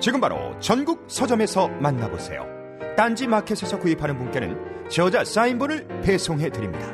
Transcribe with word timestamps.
지금 0.00 0.20
바로 0.20 0.58
전국 0.60 1.04
서점에서 1.08 1.66
만나보세요. 1.66 2.46
딴지 2.96 3.26
마켓에서 3.26 3.78
구입하는 3.80 4.16
분께는 4.16 4.88
저자 4.88 5.24
사인본을 5.24 6.02
배송해 6.02 6.50
드립니다. 6.50 6.86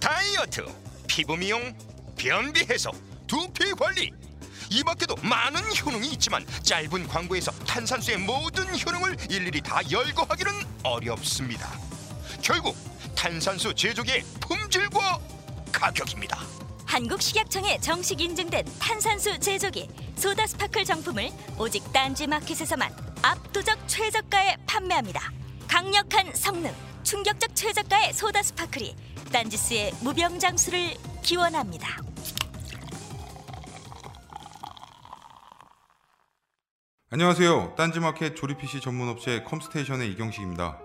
다이어트, 0.00 0.62
피부 1.06 1.36
미용, 1.36 1.60
변비 2.16 2.66
해소, 2.68 2.90
두피 3.28 3.72
관리. 3.72 4.10
이 4.70 4.82
밖에도 4.82 5.14
많은 5.22 5.60
효능이 5.80 6.08
있지만 6.14 6.44
짧은 6.62 7.06
광고에서 7.06 7.52
탄산수의 7.66 8.18
모든 8.18 8.64
효능을 8.66 9.16
일일이 9.30 9.60
다 9.60 9.80
열거하기는 9.88 10.52
어렵습니다. 10.82 11.70
결국 12.42 12.76
탄산수 13.14 13.74
제조기의 13.74 14.24
품질과 14.40 15.20
가격입니다. 15.72 16.67
한국식약청에 16.88 17.78
정식 17.80 18.18
인증된 18.18 18.64
탄산수 18.80 19.38
제조기 19.40 19.88
소다 20.16 20.46
스파클 20.46 20.86
정품을 20.86 21.28
오직 21.58 21.92
딴지 21.92 22.26
마켓에서만 22.26 22.90
압도적 23.22 23.86
최저가에 23.86 24.56
판매합니다. 24.66 25.20
강력한 25.68 26.34
성능, 26.34 26.72
충격적 27.02 27.54
최저가의 27.54 28.14
소다 28.14 28.42
스파클이 28.42 28.96
딴지스의 29.30 29.92
무병장수를 30.00 30.94
기원합니다. 31.22 32.00
안녕하세요. 37.10 37.74
딴지마켓 37.76 38.34
조립 38.34 38.58
PC 38.58 38.80
전문 38.80 39.08
업체 39.08 39.42
컴스테이션의 39.42 40.10
이경식입니다. 40.12 40.78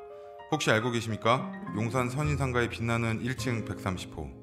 혹시 0.51 0.69
알고 0.69 0.91
계십니까? 0.91 1.51
용산 1.75 2.09
선인상가에 2.09 2.67
빛나는 2.67 3.23
1층 3.23 3.65
130호. 3.65 4.42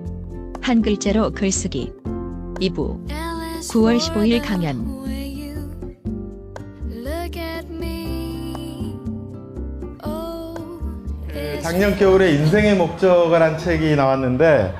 한 0.61 0.81
글자로 0.81 1.31
글쓰기. 1.31 1.91
2부. 2.59 3.07
9월 3.71 3.97
15일 3.99 4.41
강연. 4.45 5.01
작년 11.61 11.95
겨울에 11.95 12.31
인생의 12.31 12.75
목적이란 12.75 13.57
책이 13.57 13.95
나왔는데 13.95 14.73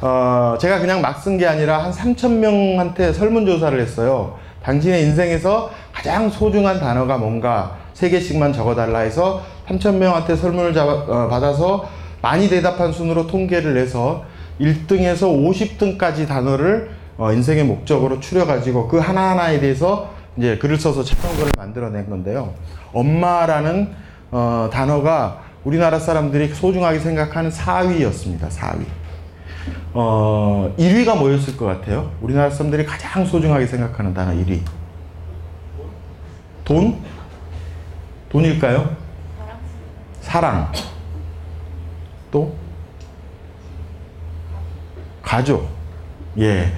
어, 0.00 0.56
제가 0.60 0.80
그냥 0.80 1.00
막 1.00 1.22
쓴 1.22 1.38
게 1.38 1.46
아니라 1.46 1.82
한 1.82 1.90
3천 1.90 2.32
명한테 2.38 3.12
설문조사를 3.12 3.80
했어요. 3.80 4.36
당신의 4.62 5.02
인생에서 5.04 5.70
가장 5.92 6.28
소중한 6.30 6.78
단어가 6.80 7.16
뭔가? 7.16 7.76
세 7.94 8.10
개씩만 8.10 8.52
적어달라 8.52 9.00
해서 9.00 9.40
3천 9.68 9.94
명한테 9.94 10.36
설문을 10.36 10.74
잡아, 10.74 10.92
어, 10.92 11.28
받아서 11.28 11.88
많이 12.20 12.48
대답한 12.48 12.92
순으로 12.92 13.26
통계를 13.26 13.74
내서 13.74 14.24
1등에서 14.60 15.98
50등까지 15.98 16.26
단어를 16.28 16.90
어, 17.16 17.32
인생의 17.32 17.64
목적으로 17.64 18.20
추려가지고 18.20 18.88
그 18.88 18.98
하나하나에 18.98 19.60
대해서 19.60 20.12
이제 20.36 20.58
글을 20.58 20.78
써서 20.78 21.04
책원글을 21.04 21.52
만들어낸 21.56 22.08
건데요. 22.08 22.54
엄마라는 22.92 23.92
어, 24.32 24.68
단어가 24.72 25.42
우리나라 25.64 25.98
사람들이 25.98 26.48
소중하게 26.48 26.98
생각하는 26.98 27.50
4위였습니다. 27.50 28.48
4위. 28.48 28.84
어, 29.94 30.74
1위가 30.76 31.16
뭐였을 31.16 31.56
것 31.56 31.66
같아요? 31.66 32.10
우리나라 32.20 32.50
사람들이 32.50 32.84
가장 32.84 33.24
소중하게 33.24 33.66
생각하는 33.66 34.12
단어 34.12 34.32
1위. 34.32 34.60
돈? 36.64 36.98
돈일까요? 38.30 38.90
사랑. 40.20 40.72
또? 42.30 42.63
가족. 45.24 45.68
예. 46.38 46.72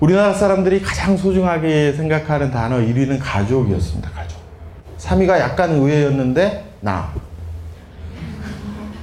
우리나라 0.00 0.34
사람들이 0.34 0.82
가장 0.82 1.16
소중하게 1.16 1.92
생각하는 1.92 2.50
단어 2.50 2.76
1위는 2.76 3.18
가족이었습니다. 3.20 4.10
가족. 4.10 4.38
3위가 4.98 5.38
약간 5.38 5.70
의외였는데, 5.70 6.64
나. 6.80 7.10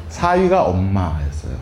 4위가 0.10 0.68
엄마였어요. 0.68 1.54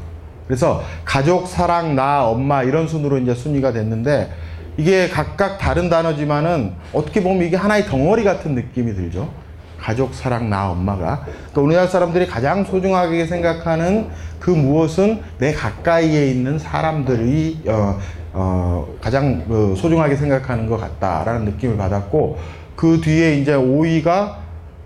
그래서 0.47 0.83
가족, 1.05 1.47
사랑, 1.47 1.95
나, 1.95 2.25
엄마 2.25 2.63
이런 2.63 2.87
순으로 2.87 3.19
이제 3.19 3.35
순위가 3.35 3.71
됐는데 3.71 4.33
이게 4.77 5.07
각각 5.07 5.59
다른 5.59 5.89
단어지만은 5.89 6.73
어떻게 6.91 7.21
보면 7.21 7.45
이게 7.45 7.55
하나의 7.55 7.85
덩어리 7.85 8.23
같은 8.23 8.55
느낌이 8.55 8.95
들죠. 8.95 9.31
가족, 9.79 10.13
사랑, 10.13 10.49
나, 10.49 10.69
엄마가. 10.69 11.25
그러니까 11.25 11.61
우리나라 11.61 11.87
사람들이 11.87 12.27
가장 12.27 12.63
소중하게 12.63 13.25
생각하는 13.25 14.09
그 14.39 14.49
무엇은 14.51 15.21
내 15.37 15.53
가까이에 15.53 16.27
있는 16.31 16.59
사람들이 16.59 17.61
어, 17.67 17.99
어, 18.33 18.87
가장 19.01 19.43
그 19.47 19.73
소중하게 19.77 20.15
생각하는 20.15 20.67
것 20.67 20.77
같다라는 20.77 21.45
느낌을 21.45 21.77
받았고 21.77 22.37
그 22.75 23.01
뒤에 23.01 23.37
이제 23.37 23.53
5위가 23.53 24.35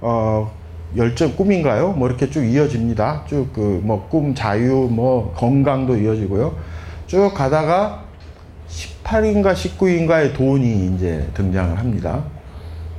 어, 0.01 0.51
열정 0.95 1.35
꿈인가요? 1.35 1.93
뭐 1.93 2.07
이렇게 2.07 2.29
쭉 2.29 2.43
이어집니다. 2.45 3.23
쭉 3.27 3.51
그 3.53 3.81
뭐 3.83 4.07
꿈, 4.09 4.35
자유, 4.35 4.87
뭐 4.91 5.33
건강도 5.35 5.97
이어지고요. 5.97 6.55
쭉 7.07 7.33
가다가 7.33 8.03
18인가 8.69 9.53
19인가의 9.53 10.33
돈이 10.35 10.95
이제 10.95 11.27
등장을 11.33 11.77
합니다. 11.77 12.23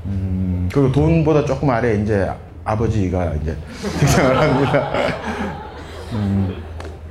음, 0.06 0.68
그리고 0.72 0.92
돈보다 0.92 1.44
조금 1.44 1.70
아래 1.70 1.94
이제 1.94 2.28
아버지가 2.64 3.34
이제 3.34 3.56
등장을 3.98 4.40
합니다. 4.40 4.90
음, 6.12 6.56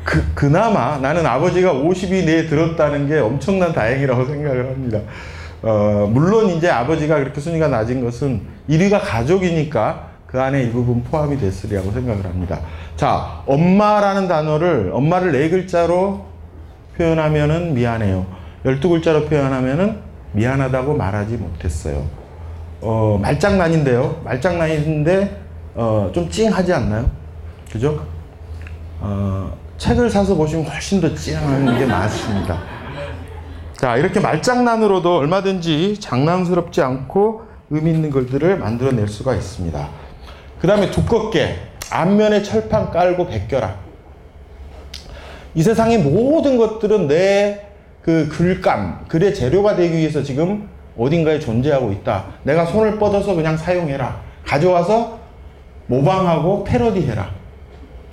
그, 0.03 0.23
그나마 0.33 0.97
나는 0.97 1.25
아버지가 1.25 1.73
50위 1.73 2.25
내에 2.25 2.47
들었다는 2.47 3.07
게 3.07 3.19
엄청난 3.19 3.73
다행이라고 3.73 4.25
생각을 4.27 4.69
합니다. 4.69 4.99
어, 5.61 6.09
물론 6.11 6.49
이제 6.49 6.69
아버지가 6.69 7.19
그렇게 7.19 7.39
순위가 7.39 7.69
낮은 7.69 8.03
것은 8.03 8.41
1위가 8.69 8.99
가족이니까 9.01 10.09
그 10.27 10.41
안에 10.41 10.63
일부분 10.63 11.03
포함이 11.03 11.37
됐으리라고 11.37 11.91
생각을 11.91 12.25
합니다. 12.25 12.59
자, 12.95 13.43
엄마라는 13.45 14.27
단어를 14.27 14.89
엄마를 14.91 15.31
네 15.31 15.49
글자로 15.49 16.25
표현하면은 16.97 17.73
미안해요. 17.73 18.25
12글자로 18.65 19.29
표현하면은 19.29 19.99
미안하다고 20.33 20.95
말하지 20.95 21.37
못했어요. 21.37 22.22
어, 22.83 23.17
말장난인데요. 23.21 24.21
말장난인데 24.25 25.41
어, 25.75 26.11
좀 26.13 26.29
찡하지 26.29 26.73
않나요? 26.73 27.09
그죠? 27.71 28.05
어, 28.99 29.57
책을 29.77 30.09
사서 30.09 30.35
보시면 30.35 30.65
훨씬 30.65 30.99
더 30.99 31.13
찡한 31.13 31.79
게 31.79 31.85
많습니다. 31.85 32.61
자, 33.77 33.97
이렇게 33.97 34.19
말장난으로도 34.19 35.17
얼마든지 35.17 35.99
장난스럽지 35.99 36.81
않고 36.81 37.43
의미 37.69 37.91
있는 37.91 38.09
글들을 38.11 38.57
만들어낼 38.57 39.07
수가 39.07 39.33
있습니다. 39.33 39.89
그 40.59 40.67
다음에 40.67 40.91
두껍게 40.91 41.55
안면에 41.91 42.43
철판 42.43 42.91
깔고 42.91 43.27
벗겨라. 43.27 43.75
이 45.55 45.63
세상의 45.63 45.99
모든 45.99 46.57
것들은 46.57 47.07
내 47.07 47.73
그 48.03 48.27
글감, 48.27 49.05
글의 49.07 49.33
재료가 49.33 49.77
되기 49.77 49.97
위해서 49.97 50.21
지금 50.21 50.67
어딘가에 50.97 51.39
존재하고 51.39 51.91
있다. 51.91 52.25
내가 52.43 52.65
손을 52.65 52.99
뻗어서 52.99 53.35
그냥 53.35 53.57
사용해라. 53.57 54.21
가져와서 54.45 55.19
모방하고 55.87 56.63
패러디해라. 56.63 57.29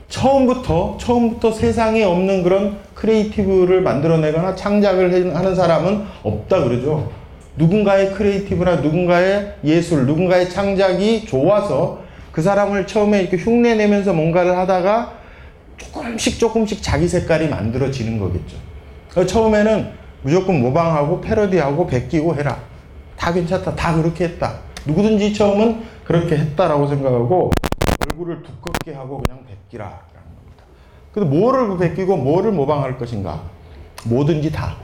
처음부터 0.09 0.97
처음부터 0.99 1.53
세상에 1.53 2.03
없는 2.03 2.43
그런 2.43 2.79
creative를 2.95 3.81
만들어내거나 3.83 4.57
창작을 4.57 5.35
하는 5.35 5.55
사람은 5.55 6.05
없다 6.23 6.65
그러죠. 6.65 7.11
누군가의 7.57 8.13
크리에이티브나 8.13 8.77
누군가의 8.77 9.55
예술, 9.65 10.07
누군가의 10.07 10.51
창작이 10.51 11.27
좋아서 11.27 12.01
그 12.33 12.43
사람을 12.43 12.87
처음에 12.87 13.21
이렇게 13.21 13.37
흉내 13.37 13.75
내면서 13.75 14.13
뭔가를 14.13 14.57
하다가 14.57 15.13
조금씩 15.77 16.39
조금씩 16.39 16.83
자기 16.83 17.09
색깔이 17.09 17.49
만들어지는 17.49 18.19
거겠죠. 18.19 18.57
처음에는 19.27 19.91
무조건 20.23 20.61
모방하고 20.61 21.21
패러디하고 21.21 21.87
베끼고 21.87 22.37
해라. 22.37 22.70
다 23.21 23.31
괜찮다. 23.35 23.77
다 23.77 23.95
그렇게 23.95 24.25
했다. 24.25 24.55
누구든지 24.87 25.35
처음은 25.35 25.83
그렇게 26.05 26.39
했다라고 26.39 26.87
생각하고 26.87 27.51
얼굴을 28.09 28.43
두껍게 28.43 28.95
하고 28.95 29.19
그냥 29.19 29.45
겁니다. 30.35 30.65
근데 31.13 31.29
뭐를 31.29 31.77
베끼고 31.77 32.17
뭐를 32.17 32.51
모방할 32.53 32.97
것인가? 32.97 33.43
뭐든지 34.07 34.51
다. 34.51 34.77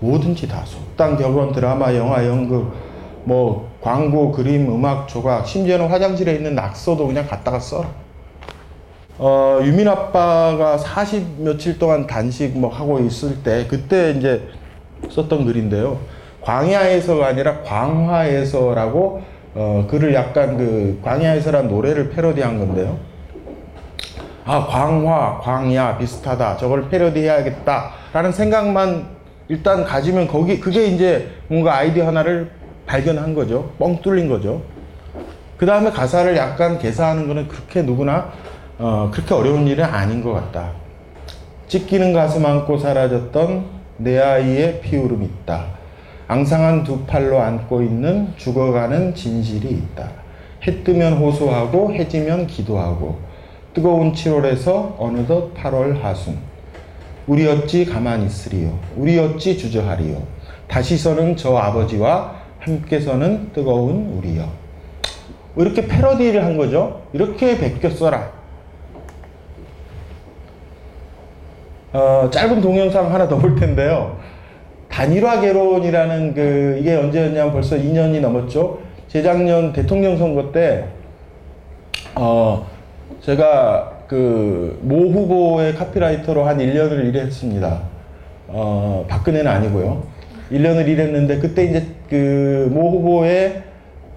뭐든지 0.00 0.48
다. 0.48 0.64
속담, 0.64 1.18
격언, 1.18 1.52
드라마, 1.52 1.94
영화, 1.94 2.26
연극, 2.26 2.72
뭐 3.24 3.70
광고, 3.82 4.32
그림, 4.32 4.72
음악, 4.74 5.06
조각, 5.06 5.46
심지어는 5.46 5.88
화장실에 5.88 6.36
있는 6.36 6.54
낙서도 6.54 7.06
그냥 7.06 7.26
갖다가 7.26 7.60
써라. 7.60 7.90
어, 9.18 9.60
유민 9.62 9.86
아빠가 9.88 10.78
40 10.78 11.42
며칠 11.42 11.78
동안 11.78 12.06
단식 12.06 12.58
뭐 12.58 12.70
하고 12.70 12.98
있을 13.00 13.42
때 13.42 13.66
그때 13.68 14.12
이제 14.12 14.48
썼던 15.10 15.44
글인데요. 15.44 16.15
광야에서가 16.46 17.26
아니라 17.26 17.60
광화에서라고 17.62 19.22
어, 19.54 19.86
글을 19.90 20.14
약간 20.14 20.56
그 20.56 21.00
광야에서란 21.02 21.66
노래를 21.66 22.10
패러디한 22.10 22.58
건데요. 22.58 22.98
아, 24.44 24.64
광화, 24.64 25.40
광야 25.42 25.98
비슷하다. 25.98 26.58
저걸 26.58 26.88
패러디해야겠다라는 26.88 28.30
생각만 28.30 29.16
일단 29.48 29.84
가지면 29.84 30.28
거기 30.28 30.60
그게 30.60 30.86
이제 30.86 31.28
뭔가 31.48 31.74
아이디어 31.78 32.06
하나를 32.06 32.52
발견한 32.86 33.34
거죠. 33.34 33.72
뻥 33.78 34.00
뚫린 34.00 34.28
거죠. 34.28 34.62
그 35.56 35.66
다음에 35.66 35.90
가사를 35.90 36.36
약간 36.36 36.78
개사하는 36.78 37.26
거는 37.26 37.48
그렇게 37.48 37.82
누구나 37.82 38.30
어, 38.78 39.10
그렇게 39.12 39.34
어려운 39.34 39.66
일은 39.66 39.84
아닌 39.84 40.22
것 40.22 40.32
같다. 40.32 40.70
찢기는 41.66 42.12
가슴 42.12 42.46
안고 42.46 42.78
사라졌던 42.78 43.64
내 43.96 44.20
아이의 44.20 44.80
피울음이 44.82 45.24
있다. 45.24 45.75
앙상한 46.28 46.82
두 46.82 47.04
팔로 47.06 47.40
안고 47.40 47.82
있는 47.82 48.32
죽어가는 48.36 49.14
진실이 49.14 49.68
있다. 49.68 50.10
해 50.66 50.82
뜨면 50.82 51.14
호소하고 51.14 51.92
해지면 51.94 52.46
기도하고 52.48 53.18
뜨거운 53.72 54.12
7월에서 54.12 54.94
어느덧 54.98 55.54
8월 55.54 56.00
하순. 56.00 56.38
우리 57.26 57.46
어찌 57.46 57.84
가만히 57.84 58.26
있으리요? 58.26 58.76
우리 58.96 59.18
어찌 59.18 59.56
주저하리요? 59.56 60.22
다시 60.66 60.96
서는 60.96 61.36
저 61.36 61.56
아버지와 61.56 62.34
함께 62.58 62.98
서는 63.00 63.50
뜨거운 63.52 64.12
우리요 64.16 64.48
이렇게 65.56 65.86
패러디를 65.86 66.44
한 66.44 66.56
거죠? 66.56 67.02
이렇게 67.12 67.56
베껴 67.58 67.90
써라. 67.90 68.30
어, 71.92 72.28
짧은 72.30 72.60
동영상 72.60 73.12
하나 73.12 73.28
더 73.28 73.38
볼 73.38 73.54
텐데요. 73.56 74.18
단일화 75.00 75.40
개론이라는 75.40 76.32
그 76.32 76.78
이게 76.80 76.94
언제였냐면 76.94 77.52
벌써 77.52 77.76
2년이 77.76 78.18
넘었죠. 78.20 78.78
재작년 79.08 79.70
대통령 79.74 80.16
선거 80.16 80.50
때 80.52 80.86
어, 82.14 82.66
제가 83.20 83.92
그 84.08 84.78
모 84.80 85.08
후보의 85.10 85.74
카피라이터로 85.74 86.44
한 86.44 86.56
1년을 86.56 87.04
일했습니다. 87.08 87.80
어, 88.48 89.04
박근혜는 89.06 89.46
아니고요. 89.50 90.02
1년을 90.50 90.88
일했는데 90.88 91.40
그때 91.40 91.64
이제 91.64 91.84
그 92.08 92.70
모 92.72 92.90
후보의 92.92 93.64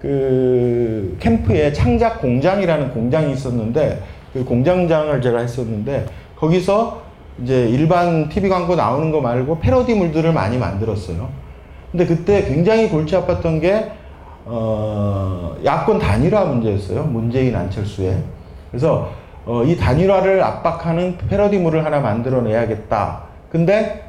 그 0.00 1.14
캠프에 1.20 1.74
창작 1.74 2.22
공장이라는 2.22 2.92
공장이 2.92 3.34
있었는데 3.34 3.98
그 4.32 4.44
공장장을 4.46 5.20
제가 5.20 5.40
했었는데 5.40 6.06
거기서 6.36 7.02
이제 7.42 7.68
일반 7.68 8.28
TV 8.28 8.48
광고 8.48 8.76
나오는 8.76 9.10
거 9.10 9.20
말고 9.20 9.60
패러디물들을 9.60 10.32
많이 10.32 10.58
만들었어요. 10.58 11.28
근데 11.90 12.06
그때 12.06 12.44
굉장히 12.44 12.88
골치 12.88 13.16
아팠던 13.16 13.60
게, 13.60 13.90
어, 14.44 15.56
야권 15.64 15.98
단일화 15.98 16.44
문제였어요. 16.44 17.04
문재인 17.04 17.56
안철수의. 17.56 18.22
그래서, 18.70 19.10
어, 19.46 19.64
이 19.64 19.76
단일화를 19.76 20.42
압박하는 20.42 21.16
패러디물을 21.28 21.84
하나 21.84 22.00
만들어내야겠다. 22.00 23.22
근데 23.50 24.04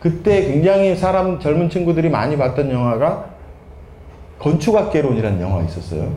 그때 0.00 0.44
굉장히 0.46 0.94
사람, 0.96 1.38
젊은 1.40 1.70
친구들이 1.70 2.10
많이 2.10 2.36
봤던 2.36 2.70
영화가 2.70 3.24
건축학개론이라는 4.38 5.40
영화가 5.40 5.62
있었어요. 5.64 6.12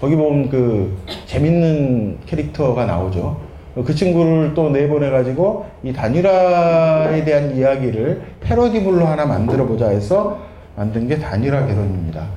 거기 0.00 0.16
보면 0.16 0.48
그 0.48 0.96
재밌는 1.26 2.20
캐릭터가 2.24 2.86
나오죠. 2.86 3.49
그 3.74 3.94
친구를 3.94 4.52
또 4.54 4.70
내보내가지고 4.70 5.66
이 5.84 5.92
단일화에 5.92 7.24
대한 7.24 7.56
이야기를 7.56 8.22
패러디물로 8.40 9.06
하나 9.06 9.26
만들어 9.26 9.66
보자 9.66 9.88
해서 9.88 10.40
만든 10.76 11.06
게 11.06 11.18
단일화 11.18 11.66
개론입니다. 11.66 12.28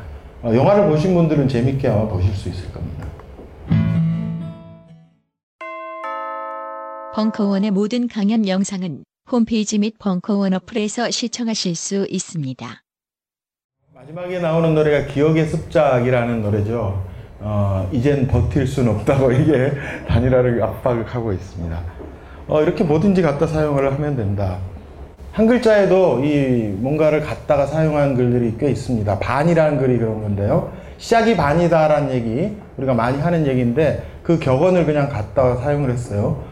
어, 0.44 0.54
영화를 0.54 0.88
보신 0.90 1.14
분들은 1.14 1.48
재밌게 1.48 1.88
아마 1.88 2.08
보실 2.08 2.34
수 2.34 2.50
있을 2.50 2.72
겁니다. 2.72 3.08
벙커원의 7.16 7.72
모든 7.72 8.08
강연 8.08 8.48
영상은 8.48 9.04
홈페이지 9.32 9.78
및 9.78 9.96
벙커원 10.00 10.54
어플에서 10.54 11.12
시청하실 11.12 11.76
수 11.76 12.08
있습니다. 12.10 12.68
마지막에 13.94 14.40
나오는 14.40 14.76
노래가 14.76 15.08
기억의 15.14 15.48
습작이라는 15.48 16.42
노래죠. 16.42 17.13
어, 17.46 17.90
이젠 17.92 18.26
버틸 18.26 18.66
수는 18.66 18.96
없다고 18.96 19.34
이게 19.36 19.74
단일화를 20.08 20.64
압박을 20.64 21.06
하고 21.06 21.34
있습니다. 21.34 21.78
어, 22.48 22.62
이렇게 22.62 22.86
뭐든지 22.86 23.22
갖다 23.22 23.46
사용을 23.46 23.92
하면 23.94 24.16
된다. 24.16 24.60
한 25.34 25.48
글자에도 25.48 26.24
이 26.24 26.74
뭔가를 26.78 27.22
갖다가 27.22 27.66
사용한 27.66 28.16
글들이 28.16 28.56
꽤 28.60 28.70
있습니다. 28.70 29.20
반이라는 29.20 29.78
글이 29.78 29.98
그런 29.98 30.22
건데요. 30.22 30.72
시작이 30.98 31.36
반이다라는 31.36 32.12
얘기, 32.12 32.56
우리가 32.78 32.94
많이 32.94 33.20
하는 33.20 33.46
얘기인데 33.46 34.04
그 34.24 34.40
격언을 34.40 34.86
그냥 34.86 35.10
갖다가 35.10 35.58
사용을 35.58 35.92
했어요. 35.92 36.44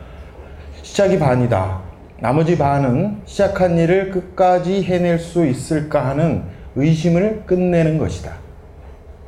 시작이 0.82 1.20
반이다. 1.20 1.80
나머지 2.20 2.58
반은 2.58 3.22
시작한 3.26 3.78
일을 3.78 4.12
끝까지 4.12 4.84
해낼 4.84 5.20
수 5.20 5.46
있을까 5.46 6.06
하는 6.08 6.44
의심을 6.76 7.44
끝내는 7.46 7.98
것이다. 7.98 8.34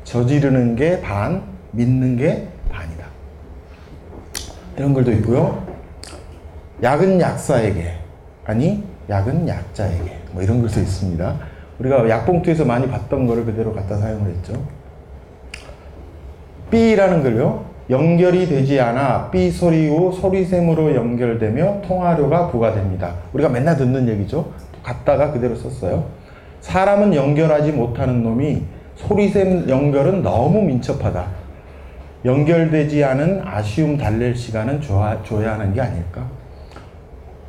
저지르는 0.04 0.76
게 0.76 1.00
반, 1.02 1.53
믿는 1.74 2.18
게 2.18 2.48
반이다. 2.72 3.06
이런 4.78 4.94
글도 4.94 5.12
있고요. 5.14 5.66
약은 6.82 7.20
약사에게, 7.20 7.94
아니, 8.46 8.84
약은 9.10 9.48
약자에게. 9.48 10.18
뭐 10.32 10.42
이런 10.42 10.62
글도 10.62 10.80
있습니다. 10.80 11.36
우리가 11.80 12.08
약봉투에서 12.10 12.66
많이 12.66 12.88
봤던 12.88 13.28
거를 13.28 13.46
그대로 13.46 13.74
갖다 13.74 13.98
사용을 13.98 14.32
했죠. 14.32 14.54
B라는 16.72 17.24
글요. 17.24 17.66
연결이 17.90 18.48
되지 18.48 18.80
않아 18.80 19.30
B 19.30 19.52
소리 19.52 19.90
후 19.90 20.12
소리샘으로 20.12 20.96
연결되며 20.96 21.82
통화료가 21.82 22.50
부과됩니다. 22.50 23.16
우리가 23.34 23.50
맨날 23.50 23.76
듣는 23.78 24.08
얘기죠. 24.08 24.52
갖다가 24.82 25.32
그대로 25.32 25.56
썼어요. 25.56 26.06
사람은 26.62 27.14
연결하지 27.14 27.74
못하는 27.74 28.24
놈이 28.24 28.64
소리샘 28.96 29.70
연결은 29.70 30.24
너무 30.24 30.62
민첩하다. 30.62 31.43
연결되지 32.26 33.04
않은 33.04 33.42
아쉬움 33.46 33.98
달랠 33.98 34.36
시간은 34.36 34.82
줘야, 34.82 35.22
줘야 35.24 35.54
하는 35.54 35.74
게 35.74 35.82
아닐까? 35.82 36.26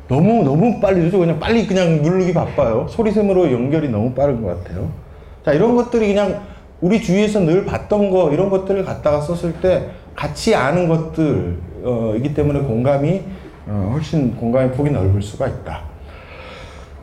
너무 0.07 0.43
너무 0.43 0.79
빨리 0.79 1.01
늦어 1.01 1.17
그냥 1.17 1.39
빨리 1.39 1.65
그냥 1.65 2.01
누르기 2.01 2.33
바빠요. 2.33 2.87
소리샘으로 2.89 3.51
연결이 3.51 3.89
너무 3.89 4.13
빠른 4.13 4.41
것 4.41 4.63
같아요. 4.63 4.91
자 5.43 5.53
이런 5.53 5.75
것들이 5.75 6.07
그냥 6.07 6.41
우리 6.81 7.01
주위에서 7.01 7.39
늘 7.39 7.65
봤던 7.65 8.11
거 8.11 8.31
이런 8.31 8.49
것들을 8.49 8.83
갖다가 8.85 9.21
썼을 9.21 9.53
때 9.61 9.89
같이 10.15 10.53
아는 10.53 10.87
것들이기 10.87 12.33
때문에 12.33 12.59
공감이 12.59 13.23
어, 13.67 13.89
훨씬 13.93 14.35
공감의 14.35 14.73
폭이 14.73 14.91
넓을 14.91 15.21
수가 15.21 15.47
있다. 15.47 15.81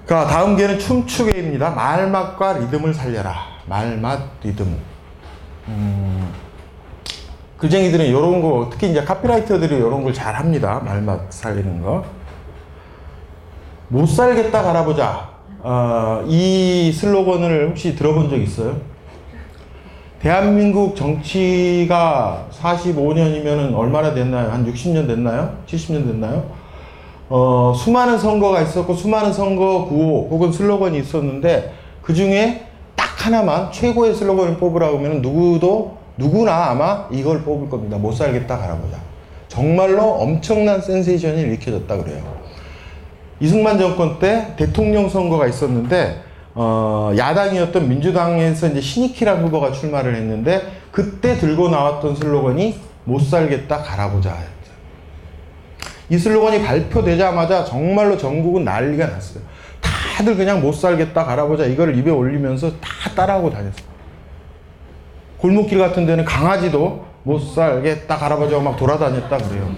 자 0.06 0.26
다음 0.26 0.56
개는 0.56 0.78
춤추개입니다. 0.78 1.70
말맛과 1.70 2.58
리듬을 2.58 2.94
살려라. 2.94 3.34
말맛 3.66 4.20
리듬. 4.44 4.76
음, 5.68 6.28
글쟁이들은 7.62 8.06
이런 8.06 8.42
거 8.42 8.68
특히 8.72 8.90
이제 8.90 9.04
카피라이터들이 9.04 9.76
이런 9.76 10.02
걸 10.02 10.12
잘 10.12 10.34
합니다. 10.34 10.82
말맛 10.84 11.32
살리는 11.32 11.80
거. 11.80 12.04
못 13.86 14.04
살겠다 14.06 14.62
갈아보자. 14.62 15.28
어, 15.60 16.24
이 16.26 16.90
슬로건을 16.92 17.68
혹시 17.70 17.94
들어본 17.94 18.30
적 18.30 18.36
있어요? 18.36 18.76
대한민국 20.20 20.96
정치가 20.96 22.48
45년이면 22.50 23.76
얼마나 23.76 24.12
됐나요? 24.12 24.50
한 24.50 24.66
60년 24.66 25.06
됐나요? 25.06 25.56
70년 25.68 26.06
됐나요? 26.06 26.44
어, 27.28 27.72
수많은 27.76 28.18
선거가 28.18 28.60
있었고, 28.62 28.94
수많은 28.94 29.32
선거 29.32 29.84
구호 29.84 30.28
혹은 30.30 30.50
슬로건이 30.52 30.98
있었는데, 30.98 31.72
그 32.02 32.12
중에 32.12 32.66
딱 32.96 33.24
하나만 33.24 33.70
최고의 33.70 34.14
슬로건을 34.16 34.56
뽑으라고 34.56 34.98
하면 34.98 35.22
누구도, 35.22 36.01
누구나 36.16 36.70
아마 36.70 37.08
이걸 37.10 37.42
뽑을 37.42 37.68
겁니다. 37.68 37.96
못 37.96 38.12
살겠다 38.12 38.58
갈아보자. 38.58 38.98
정말로 39.48 40.02
엄청난 40.02 40.80
센세이션이 40.80 41.42
일으켜졌다 41.42 41.96
그래요. 42.02 42.22
이승만 43.40 43.78
정권 43.78 44.18
때 44.18 44.54
대통령 44.56 45.08
선거가 45.08 45.46
있었는데 45.46 46.22
어, 46.54 47.12
야당이었던 47.16 47.88
민주당에서 47.88 48.68
이제 48.68 48.80
신익희란 48.80 49.42
후보가 49.44 49.72
출마를 49.72 50.14
했는데 50.14 50.62
그때 50.90 51.36
들고 51.36 51.68
나왔던 51.68 52.16
슬로건이 52.16 52.78
못 53.04 53.20
살겠다 53.20 53.78
갈아보자. 53.78 54.36
이 56.08 56.18
슬로건이 56.18 56.62
발표되자마자 56.62 57.64
정말로 57.64 58.18
전국은 58.18 58.64
난리가 58.64 59.06
났어요. 59.06 59.42
다들 59.80 60.36
그냥 60.36 60.60
못 60.60 60.72
살겠다 60.72 61.24
갈아보자 61.24 61.64
이거를 61.64 61.96
입에 61.96 62.10
올리면서 62.10 62.72
다 62.80 63.10
따라하고 63.16 63.50
다녔어요. 63.50 63.91
골목길 65.42 65.78
같은 65.78 66.06
데는 66.06 66.24
강아지도 66.24 67.04
못 67.24 67.40
살겠다 67.40 68.16
갈아보자 68.16 68.60
막 68.60 68.76
돌아다녔다 68.76 69.38
그래요. 69.38 69.74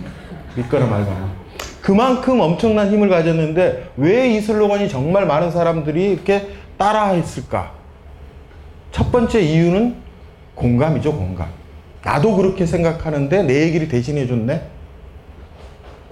믿거나 0.57 0.85
말거나. 0.87 1.33
그만큼 1.81 2.39
엄청난 2.41 2.91
힘을 2.91 3.09
가졌는데 3.09 3.93
왜 3.97 4.29
이 4.29 4.41
슬로건이 4.43 4.91
정말 4.91 5.27
많은 5.27 5.51
사람들이 5.51 6.13
이렇게 6.13 6.49
따라했을까? 6.77 7.73
첫 8.93 9.11
번째 9.11 9.41
이유는 9.41 9.97
공감이죠, 10.55 11.13
공감. 11.15 11.49
나도 12.03 12.37
그렇게 12.37 12.67
생각하는데 12.67 13.45
내 13.45 13.63
얘기를 13.63 13.89
대신해 13.89 14.27
줬네? 14.27 14.63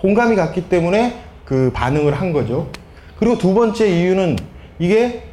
공감이 0.01 0.35
갔기 0.35 0.71
때문에 0.71 1.19
그 1.45 1.71
반응을 1.75 2.15
한 2.19 2.33
거죠. 2.33 2.71
그리고 3.19 3.37
두 3.37 3.53
번째 3.53 3.87
이유는 3.87 4.39
이게 4.79 5.25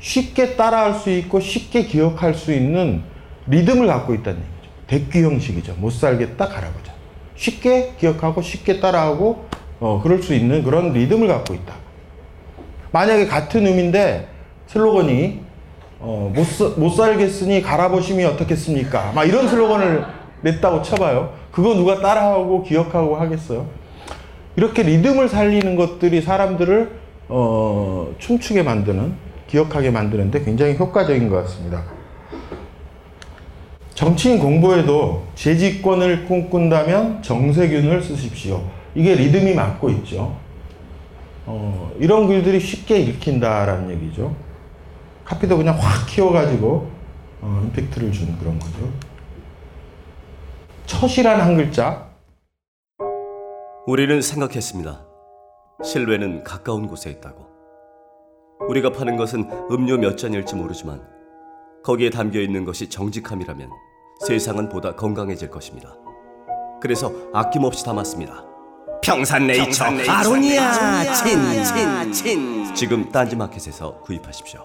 쉽게 0.00 0.56
따라할 0.56 0.94
수 0.94 1.10
있고 1.10 1.38
쉽게 1.38 1.84
기억할 1.84 2.32
수 2.32 2.50
있는 2.54 3.11
리듬을 3.46 3.86
갖고 3.86 4.14
있다는 4.14 4.40
얘기죠. 4.40 4.72
대규 4.86 5.30
형식이죠. 5.30 5.74
못 5.78 5.90
살겠다, 5.90 6.48
갈아보자. 6.48 6.92
쉽게 7.36 7.94
기억하고 7.98 8.42
쉽게 8.42 8.80
따라하고 8.80 9.46
어, 9.80 10.00
그럴 10.02 10.22
수 10.22 10.34
있는 10.34 10.62
그런 10.62 10.92
리듬을 10.92 11.26
갖고 11.28 11.54
있다. 11.54 11.74
만약에 12.92 13.26
같은 13.26 13.66
의미인데 13.66 14.28
슬로건이 14.68 15.40
어, 15.98 16.32
못, 16.34 16.78
못 16.78 16.90
살겠으니 16.90 17.62
갈아보심이 17.62 18.24
어떻겠습니까? 18.24 19.12
막 19.14 19.24
이런 19.24 19.48
슬로건을 19.48 20.04
냈다고 20.42 20.82
쳐봐요. 20.82 21.34
그거 21.50 21.74
누가 21.74 22.00
따라하고 22.00 22.62
기억하고 22.62 23.16
하겠어요? 23.16 23.66
이렇게 24.56 24.82
리듬을 24.82 25.28
살리는 25.28 25.76
것들이 25.76 26.20
사람들을 26.20 26.90
어, 27.28 28.14
춤추게 28.18 28.62
만드는, 28.62 29.14
기억하게 29.46 29.90
만드는데 29.90 30.44
굉장히 30.44 30.76
효과적인 30.76 31.28
것 31.28 31.42
같습니다. 31.42 31.84
정치인 34.02 34.40
공부에도 34.40 35.22
재집권을 35.36 36.24
꿈꾼다면 36.24 37.22
정세균을 37.22 38.02
쓰십시오. 38.02 38.68
이게 38.96 39.14
리듬이 39.14 39.54
맞고 39.54 39.90
있죠. 39.90 40.36
어, 41.46 41.92
이런 42.00 42.26
글들이 42.26 42.58
쉽게 42.58 42.98
읽힌다라는 42.98 43.90
얘기죠. 43.90 44.34
카피도 45.24 45.56
그냥 45.56 45.78
확 45.78 46.08
키워가지고 46.08 46.90
어, 47.42 47.62
임팩트를 47.66 48.10
준 48.10 48.36
그런 48.40 48.58
거죠. 48.58 48.90
첫이란 50.86 51.40
한 51.40 51.56
글자. 51.56 52.08
우리는 53.86 54.20
생각했습니다. 54.20 55.00
실외는 55.84 56.42
가까운 56.42 56.88
곳에 56.88 57.08
있다고. 57.08 57.46
우리가 58.68 58.90
파는 58.90 59.16
것은 59.16 59.48
음료 59.70 59.96
몇 59.96 60.18
잔일지 60.18 60.56
모르지만 60.56 61.00
거기에 61.84 62.10
담겨 62.10 62.40
있는 62.40 62.64
것이 62.64 62.88
정직함이라면 62.88 63.91
세상은 64.26 64.68
보다 64.68 64.94
건강해질 64.94 65.50
것입니다. 65.50 65.94
그래서 66.80 67.12
아낌없이 67.32 67.84
담았습니다. 67.84 68.44
평산네이처, 69.02 69.84
아로니아 70.08 71.12
친친 71.14 72.12
친 72.12 72.74
지금 72.74 73.10
딴지마켓에서 73.10 74.00
구입하십시오. 74.02 74.64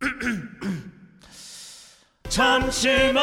잠시만 2.28 3.22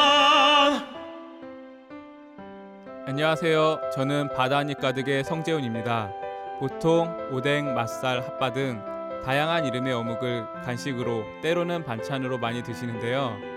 안녕하세요. 3.08 3.80
저는 3.96 4.30
바다잎 4.36 4.80
가득의 4.80 5.24
성재훈입니다. 5.24 6.12
보통 6.60 7.16
오뎅, 7.32 7.74
맛살, 7.74 8.22
핫바 8.22 8.54
등 8.54 8.82
다양한 9.26 9.66
이름의 9.66 9.94
어묵을 9.94 10.46
간식으로 10.66 11.24
때로는 11.42 11.84
반찬으로 11.84 12.38
많이 12.38 12.62
드시는데요. 12.64 13.57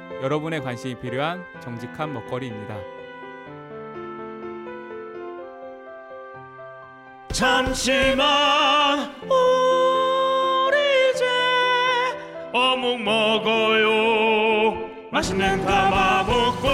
여러분의 0.21 0.61
관심이 0.61 0.95
필요한 0.95 1.43
정직한 1.61 2.13
먹거리입니다. 2.13 2.77
잠시만 7.31 9.15
우리 9.23 10.77
이제 11.09 11.25
어묵 12.53 13.01
먹어요 13.01 14.89
맛있는 15.11 15.65
감아볶고 15.65 16.67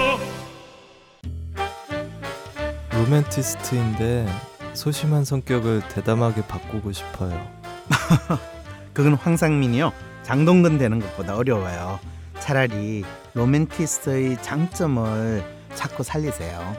로맨티스트인데 2.91 4.27
소심한 4.73 5.23
성격을 5.23 5.87
대담하게 5.87 6.45
바꾸고 6.47 6.91
싶어요. 6.91 7.49
그건 8.93 9.13
황상민이요. 9.13 9.93
장동건 10.23 10.77
되는 10.77 10.99
것보다 10.99 11.37
어려워요. 11.37 11.99
차라리 12.47 13.03
로맨티스트의 13.33 14.41
장점을 14.41 15.43
찾고 15.75 16.03
살리세요. 16.03 16.77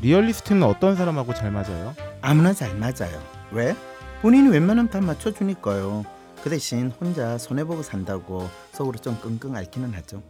리얼리스트는 0.00 0.62
어떤 0.62 0.94
사람하고 0.94 1.34
잘 1.34 1.50
맞아요? 1.50 1.92
아무나 2.20 2.52
잘 2.52 2.76
맞아요. 2.76 3.20
왜? 3.50 3.74
본인이 4.20 4.48
웬만하면 4.48 4.90
다 4.90 5.00
맞춰주니까요. 5.00 6.04
그 6.44 6.50
대신 6.50 6.92
혼자 7.00 7.36
손해보고 7.36 7.82
산다고 7.82 8.48
속으로 8.70 8.96
좀 8.98 9.18
끙끙 9.20 9.56
앓기는 9.56 9.92
하죠. 9.92 10.22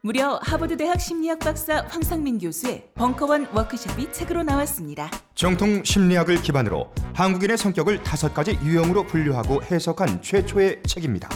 무려 0.00 0.40
하버드 0.42 0.76
대학 0.76 1.00
심리학 1.00 1.38
박사 1.38 1.84
황상민 1.88 2.40
교수의 2.40 2.90
벙커원 2.96 3.50
워크숍이 3.54 4.10
책으로 4.12 4.42
나왔습니다. 4.42 5.10
정통 5.36 5.84
심리학을 5.84 6.42
기반으로 6.42 6.92
한국인의 7.14 7.56
성격을 7.56 8.02
다섯 8.02 8.34
가지 8.34 8.58
유형으로 8.64 9.04
분류하고 9.06 9.62
해석한 9.62 10.22
최초의 10.22 10.82
책입니다. 10.82 11.28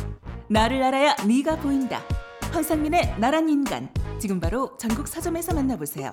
나를 0.52 0.82
알아야 0.82 1.14
네가 1.28 1.60
보인다. 1.60 2.02
황상민의 2.50 3.14
나란 3.18 3.48
인간. 3.48 3.88
지금 4.18 4.40
바로 4.40 4.76
전국 4.78 5.06
서점에서 5.06 5.54
만나보세요. 5.54 6.10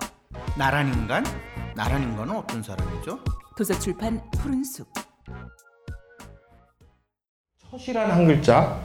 나란 0.56 0.86
인간? 0.94 1.24
나란 1.74 2.04
인간은 2.04 2.36
어떤 2.36 2.62
사람이죠? 2.62 3.18
도서출판 3.56 4.22
푸른숲. 4.38 4.86
첫이란 7.68 8.12
한 8.12 8.26
글자. 8.28 8.80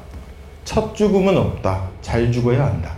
첫 0.66 0.96
죽음은 0.96 1.38
없다. 1.38 1.88
잘 2.02 2.32
죽어야 2.32 2.66
한다. 2.66 2.98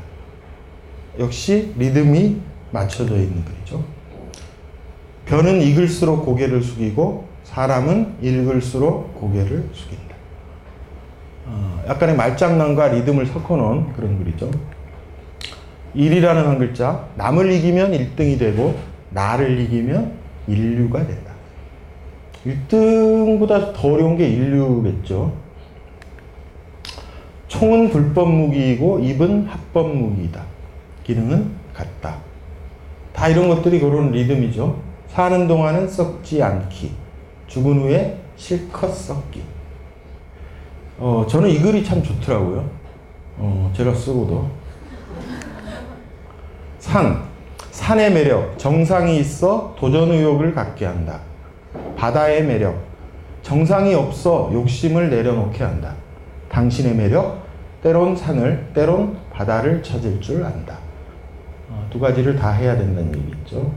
역시 1.19 1.73
리듬이 1.77 2.41
맞춰져 2.71 3.17
있는 3.17 3.43
글이죠. 3.43 3.83
변은 5.25 5.61
익을수록 5.61 6.23
고개를 6.23 6.63
숙이고 6.63 7.27
사람은 7.43 8.19
읽을수록 8.21 9.13
고개를 9.19 9.69
숙인다. 9.73 10.04
어, 11.45 11.83
약간의 11.87 12.15
말장난과 12.15 12.89
리듬을 12.89 13.25
섞어놓은 13.27 13.93
그런 13.93 14.17
글이죠. 14.23 14.49
일이라는 15.93 16.45
한 16.45 16.57
글자, 16.59 17.07
남을 17.15 17.51
이기면 17.51 17.91
1등이 17.91 18.37
되고 18.37 18.75
나를 19.11 19.59
이기면 19.59 20.11
인류가 20.47 21.05
된다. 21.05 21.31
1등보다 22.45 23.73
더 23.73 23.93
어려운 23.93 24.17
게 24.17 24.27
인류겠죠. 24.27 25.33
총은 27.47 27.89
불법 27.89 28.29
무기이고 28.29 28.99
입은 28.99 29.47
합법 29.47 29.95
무기이다. 29.95 30.43
기능은 31.03 31.51
같다. 31.73 32.17
다 33.13 33.29
이런 33.29 33.47
것들이 33.47 33.79
그런 33.79 34.11
리듬이죠. 34.11 34.77
사는 35.07 35.47
동안은 35.47 35.87
썩지 35.87 36.43
않기. 36.43 36.91
죽은 37.47 37.79
후에 37.79 38.17
실컷 38.35 38.89
썩기. 38.89 39.41
어, 40.97 41.25
저는 41.27 41.49
이 41.49 41.59
글이 41.59 41.83
참 41.83 42.01
좋더라고요. 42.01 42.69
어, 43.37 43.71
제가 43.75 43.93
쓰고도. 43.93 44.49
산. 46.79 47.23
산의 47.71 48.13
매력. 48.13 48.57
정상이 48.57 49.17
있어 49.19 49.75
도전 49.77 50.09
의욕을 50.11 50.53
갖게 50.53 50.85
한다. 50.85 51.19
바다의 51.97 52.45
매력. 52.45 52.77
정상이 53.41 53.93
없어 53.93 54.49
욕심을 54.53 55.09
내려놓게 55.09 55.63
한다. 55.63 55.95
당신의 56.49 56.95
매력. 56.95 57.43
때론 57.83 58.15
산을, 58.15 58.71
때론 58.73 59.17
바다를 59.31 59.83
찾을 59.83 60.21
줄 60.21 60.43
안다. 60.43 60.77
어, 61.69 61.85
두 61.91 61.99
가지를 61.99 62.37
다 62.37 62.51
해야 62.51 62.77
된다는 62.77 63.13
얘기죠. 63.15 63.71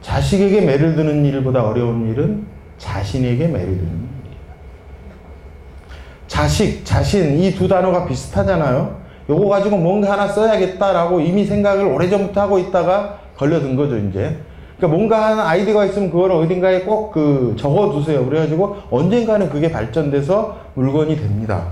자식에게 0.00 0.60
매를 0.60 0.94
드는 0.94 1.24
일보다 1.24 1.66
어려운 1.66 2.08
일은 2.08 2.46
자신에게 2.78 3.48
매를 3.48 3.76
드는. 3.76 4.13
자식, 6.34 6.84
자신 6.84 7.38
이 7.38 7.54
두 7.54 7.68
단어가 7.68 8.04
비슷하잖아요. 8.06 8.96
요거 9.30 9.48
가지고 9.48 9.76
뭔가 9.76 10.10
하나 10.10 10.26
써야겠다라고 10.26 11.20
이미 11.20 11.44
생각을 11.44 11.86
오래전부터 11.86 12.40
하고 12.40 12.58
있다가 12.58 13.20
걸려든 13.36 13.76
거죠, 13.76 13.96
이제. 13.96 14.36
그러니까 14.76 14.96
뭔가 14.98 15.26
하는 15.26 15.38
아이디어가 15.44 15.84
있으면 15.84 16.10
그걸 16.10 16.32
어딘가에 16.32 16.80
꼭 16.80 17.12
그 17.12 17.54
적어 17.56 17.92
두세요. 17.92 18.26
그래가지고 18.26 18.78
언젠가는 18.90 19.48
그게 19.48 19.70
발전돼서 19.70 20.58
물건이 20.74 21.16
됩니다. 21.16 21.68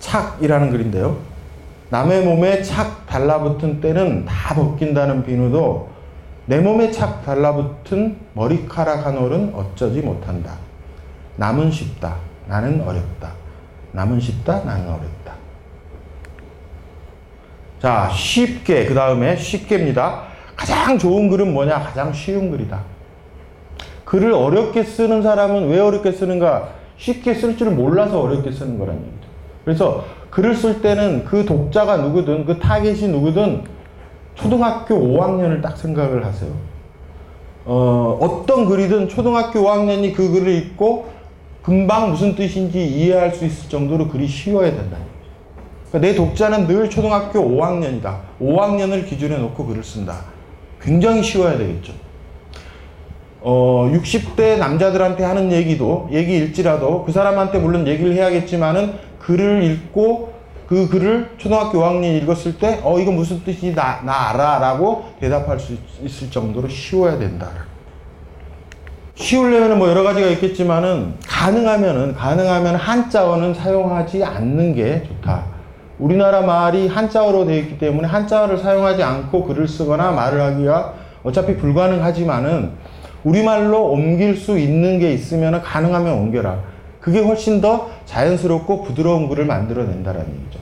착이라는 0.00 0.70
글인데요. 0.72 1.18
남의 1.90 2.24
몸에 2.24 2.62
착 2.62 3.06
달라붙은 3.06 3.80
때는 3.80 4.24
다 4.24 4.56
벗긴다는 4.56 5.22
비누도 5.24 5.88
내 6.46 6.58
몸에 6.58 6.90
착 6.90 7.24
달라붙은 7.24 8.16
머리카락 8.34 9.06
한 9.06 9.18
올은 9.18 9.52
어쩌지 9.54 10.00
못한다. 10.00 10.54
남은 11.36 11.70
쉽다. 11.70 12.27
나는 12.48 12.80
어렵다. 12.80 13.32
남은 13.92 14.18
쉽다. 14.20 14.64
나는 14.64 14.88
어렵다. 14.88 15.34
자, 17.80 18.10
쉽게, 18.12 18.86
그 18.86 18.94
다음에 18.94 19.36
쉽게입니다. 19.36 20.22
가장 20.56 20.98
좋은 20.98 21.28
글은 21.28 21.52
뭐냐? 21.52 21.78
가장 21.78 22.12
쉬운 22.12 22.50
글이다. 22.50 22.80
글을 24.04 24.32
어렵게 24.32 24.82
쓰는 24.82 25.22
사람은 25.22 25.68
왜 25.68 25.78
어렵게 25.78 26.10
쓰는가? 26.12 26.70
쉽게 26.96 27.34
쓸 27.34 27.56
줄 27.56 27.70
몰라서 27.70 28.20
어렵게 28.20 28.50
쓰는 28.50 28.78
거라는 28.78 29.00
얘기죠. 29.00 29.28
그래서 29.64 30.04
글을 30.30 30.56
쓸 30.56 30.80
때는 30.80 31.24
그 31.24 31.44
독자가 31.44 31.98
누구든 31.98 32.44
그 32.44 32.58
타겟이 32.58 33.08
누구든 33.08 33.64
초등학교 34.34 34.96
5학년을 34.96 35.62
딱 35.62 35.76
생각을 35.76 36.24
하세요. 36.24 36.50
어, 37.64 38.18
어떤 38.20 38.66
글이든 38.66 39.08
초등학교 39.08 39.60
5학년이 39.60 40.14
그 40.14 40.32
글을 40.32 40.48
읽고 40.54 41.17
금방 41.68 42.12
무슨 42.12 42.34
뜻인지 42.34 42.82
이해할 42.82 43.34
수 43.34 43.44
있을 43.44 43.68
정도로 43.68 44.08
글이 44.08 44.26
쉬워야 44.26 44.70
거죠. 44.70 44.96
그러니까 45.90 45.98
내 45.98 46.14
독자는 46.14 46.66
늘 46.66 46.88
초등학교 46.88 47.40
5학년이다. 47.40 48.20
5학년을 48.40 49.06
기준에 49.06 49.36
놓고 49.36 49.66
글을 49.66 49.84
쓴다. 49.84 50.24
굉장히 50.80 51.22
쉬워야 51.22 51.58
되겠죠. 51.58 51.92
어, 53.42 53.86
60대 53.92 54.56
남자들한테 54.56 55.24
하는 55.24 55.52
얘기도, 55.52 56.08
얘기일지라도 56.10 57.04
그 57.04 57.12
사람한테 57.12 57.58
물론 57.58 57.86
얘기를 57.86 58.14
해야겠지만은 58.14 58.94
글을 59.18 59.62
읽고 59.62 60.32
그 60.66 60.88
글을 60.88 61.32
초등학교 61.36 61.80
5학년이 61.80 62.22
읽었을 62.22 62.56
때, 62.56 62.80
어, 62.82 62.98
이거 62.98 63.12
무슨 63.12 63.44
뜻이 63.44 63.74
나, 63.74 64.00
나 64.06 64.30
알아. 64.30 64.58
라고 64.58 65.04
대답할 65.20 65.60
수 65.60 65.76
있을 66.02 66.30
정도로 66.30 66.66
쉬워야 66.70 67.18
된다. 67.18 67.67
쉬우려면 69.18 69.78
뭐 69.78 69.88
여러 69.88 70.04
가지가 70.04 70.28
있겠지만은, 70.28 71.14
가능하면은, 71.26 72.14
가능하면 72.14 72.76
한자어는 72.76 73.52
사용하지 73.52 74.22
않는 74.22 74.76
게 74.76 75.02
좋다. 75.08 75.44
우리나라 75.98 76.42
말이 76.42 76.86
한자어로 76.86 77.44
되어 77.44 77.56
있기 77.56 77.78
때문에 77.78 78.06
한자어를 78.06 78.58
사용하지 78.58 79.02
않고 79.02 79.44
글을 79.46 79.66
쓰거나 79.66 80.12
말을 80.12 80.40
하기가 80.40 80.94
어차피 81.24 81.56
불가능하지만은, 81.56 82.70
우리말로 83.24 83.90
옮길 83.90 84.36
수 84.36 84.56
있는 84.56 85.00
게 85.00 85.12
있으면 85.12 85.60
가능하면 85.62 86.14
옮겨라. 86.14 86.60
그게 87.00 87.20
훨씬 87.20 87.60
더 87.60 87.90
자연스럽고 88.06 88.84
부드러운 88.84 89.28
글을 89.28 89.46
만들어낸다라는 89.46 90.28
얘기죠. 90.28 90.60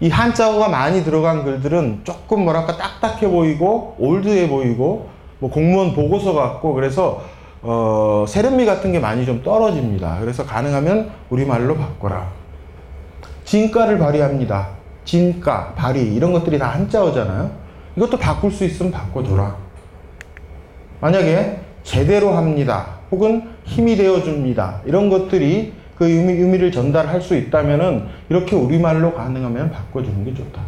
이 0.00 0.08
한자어가 0.08 0.68
많이 0.68 1.04
들어간 1.04 1.44
글들은 1.44 2.00
조금 2.04 2.44
뭐랄까 2.44 2.78
딱딱해 2.78 3.28
보이고 3.28 3.94
올드해 3.98 4.48
보이고 4.48 5.08
뭐 5.38 5.50
공무원 5.50 5.94
보고서 5.94 6.32
같고 6.32 6.72
그래서 6.72 7.22
어, 7.62 8.24
세련미 8.26 8.64
같은 8.64 8.92
게 8.92 8.98
많이 8.98 9.26
좀 9.26 9.42
떨어집니다. 9.42 10.18
그래서 10.20 10.44
가능하면 10.46 11.10
우리말로 11.28 11.76
바꿔라. 11.76 12.28
진가를 13.44 13.98
발휘합니다. 13.98 14.68
진가, 15.04 15.74
발휘 15.74 16.14
이런 16.14 16.32
것들이 16.32 16.58
다 16.58 16.68
한자어잖아요. 16.68 17.50
이것도 17.96 18.18
바꿀 18.18 18.50
수 18.50 18.64
있으면 18.64 18.92
바꿔줘라. 18.92 19.56
만약에 21.00 21.60
제대로 21.82 22.30
합니다. 22.30 23.00
혹은 23.10 23.48
힘이 23.64 23.96
되어줍니다. 23.96 24.82
이런 24.84 25.10
것들이 25.10 25.72
그 25.96 26.08
의미, 26.08 26.34
의미를 26.34 26.70
전달할 26.70 27.20
수 27.20 27.36
있다면은 27.36 28.06
이렇게 28.28 28.56
우리말로 28.56 29.12
가능하면 29.12 29.70
바꿔주는 29.70 30.24
게 30.24 30.32
좋다. 30.34 30.62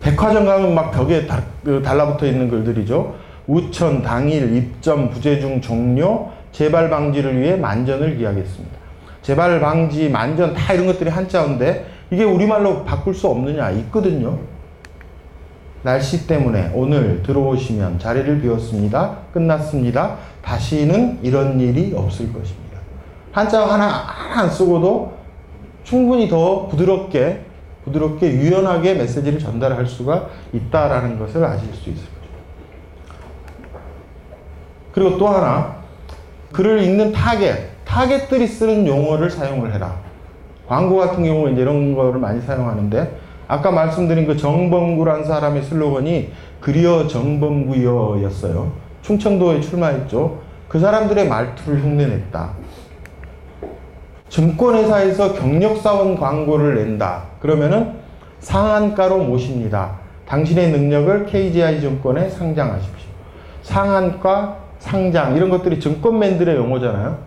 백화점 0.00 0.44
가면 0.44 0.74
막 0.74 0.90
벽에 0.90 1.26
다, 1.26 1.42
그 1.64 1.82
달라붙어 1.82 2.26
있는 2.26 2.48
글들이죠. 2.48 3.14
우천, 3.46 4.02
당일, 4.02 4.56
입점, 4.56 5.10
부재중 5.10 5.60
종료, 5.60 6.30
재발 6.52 6.88
방지를 6.88 7.40
위해 7.40 7.56
만전을 7.56 8.16
기하겠습니다. 8.16 8.76
재발 9.22 9.60
방지, 9.60 10.08
만전 10.08 10.54
다 10.54 10.72
이런 10.72 10.86
것들이 10.86 11.10
한자인데 11.10 11.86
이게 12.10 12.24
우리말로 12.24 12.84
바꿀 12.84 13.14
수 13.14 13.28
없느냐? 13.28 13.70
있거든요. 13.70 14.38
날씨 15.82 16.26
때문에 16.26 16.70
오늘 16.74 17.22
들어오시면 17.22 17.98
자리를 17.98 18.40
비웠습니다. 18.40 19.18
끝났습니다. 19.32 20.16
다시는 20.42 21.18
이런 21.22 21.60
일이 21.60 21.92
없을 21.94 22.32
것입니다. 22.32 22.78
한자 23.32 23.66
하나, 23.66 24.06
안 24.36 24.48
쓰고도 24.48 25.12
충분히 25.82 26.28
더 26.28 26.66
부드럽게, 26.68 27.44
부드럽게 27.84 28.32
유연하게 28.32 28.94
메시지를 28.94 29.38
전달할 29.38 29.86
수가 29.86 30.28
있다라는 30.52 31.18
것을 31.18 31.44
아실 31.44 31.68
수 31.74 31.90
거죠. 31.90 32.13
그리고 34.94 35.18
또 35.18 35.26
하나, 35.26 35.74
글을 36.52 36.82
읽는 36.84 37.10
타겟, 37.12 37.70
타겟들이 37.84 38.46
쓰는 38.46 38.86
용어를 38.86 39.28
사용을 39.28 39.74
해라. 39.74 39.96
광고 40.68 40.96
같은 40.96 41.24
경우에 41.24 41.52
이제 41.52 41.62
이런 41.62 41.94
거를 41.94 42.20
많이 42.20 42.40
사용하는데, 42.40 43.18
아까 43.48 43.72
말씀드린 43.72 44.26
그 44.26 44.36
정범구란 44.36 45.24
사람의 45.24 45.64
슬로건이 45.64 46.32
그리어 46.60 47.08
정범구여였어요. 47.08 48.72
충청도에 49.02 49.60
출마했죠. 49.60 50.38
그 50.68 50.78
사람들의 50.78 51.28
말투를 51.28 51.82
흉내냈다. 51.82 52.50
증권회사에서 54.28 55.34
경력사원 55.34 56.18
광고를 56.18 56.76
낸다. 56.76 57.24
그러면은 57.40 57.94
상한가로 58.40 59.18
모십니다. 59.18 59.98
당신의 60.26 60.70
능력을 60.70 61.26
KGI 61.26 61.80
증권에 61.80 62.30
상장하십시오. 62.30 63.08
상한가, 63.62 64.63
상장 64.84 65.34
이런 65.36 65.50
것들이 65.50 65.80
증권맨들의 65.80 66.56
용어잖아요. 66.56 67.18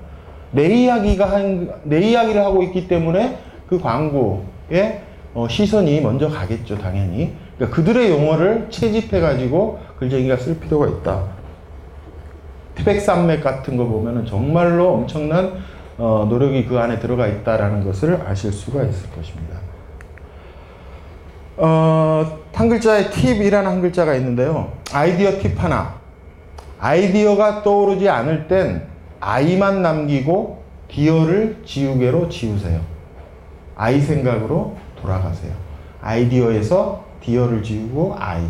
내 0.51 0.67
이야기가 0.67 1.29
한, 1.29 1.69
내 1.83 1.99
이야기를 1.99 2.43
하고 2.43 2.63
있기 2.63 2.87
때문에 2.87 3.39
그 3.67 3.79
광고에 3.79 5.01
어, 5.33 5.47
시선이 5.49 6.01
먼저 6.01 6.29
가겠죠, 6.29 6.77
당연히. 6.77 7.33
그러니까 7.55 7.75
그들의 7.75 8.11
용어를 8.11 8.67
채집해가지고 8.69 9.79
글쟁이가 9.99 10.37
쓸 10.37 10.59
필요가 10.59 10.87
있다. 10.87 11.23
태백산맥 12.75 13.43
같은 13.43 13.75
거 13.75 13.85
보면은 13.85 14.25
정말로 14.25 14.93
엄청난 14.93 15.53
어, 15.97 16.27
노력이 16.29 16.65
그 16.65 16.77
안에 16.77 16.99
들어가 16.99 17.27
있다라는 17.27 17.83
것을 17.83 18.21
아실 18.27 18.51
수가 18.51 18.83
있을 18.83 19.09
것입니다. 19.09 19.57
어, 21.57 22.37
한 22.53 22.69
글자의 22.69 23.09
팁이라는 23.09 23.69
한 23.69 23.81
글자가 23.81 24.13
있는데요. 24.15 24.71
아이디어 24.93 25.39
팁 25.39 25.61
하나. 25.61 25.96
아이디어가 26.79 27.63
떠오르지 27.63 28.07
않을 28.09 28.47
땐 28.47 28.83
아이만 29.19 29.81
남기고 29.81 30.63
디어를 30.89 31.61
지우개로 31.65 32.29
지우세요. 32.29 32.81
아이 33.75 33.99
생각으로 33.99 34.75
돌아가세요. 35.01 35.51
아이디어에서 36.01 37.03
디어를 37.21 37.63
지우고 37.63 38.15
아이. 38.17 38.43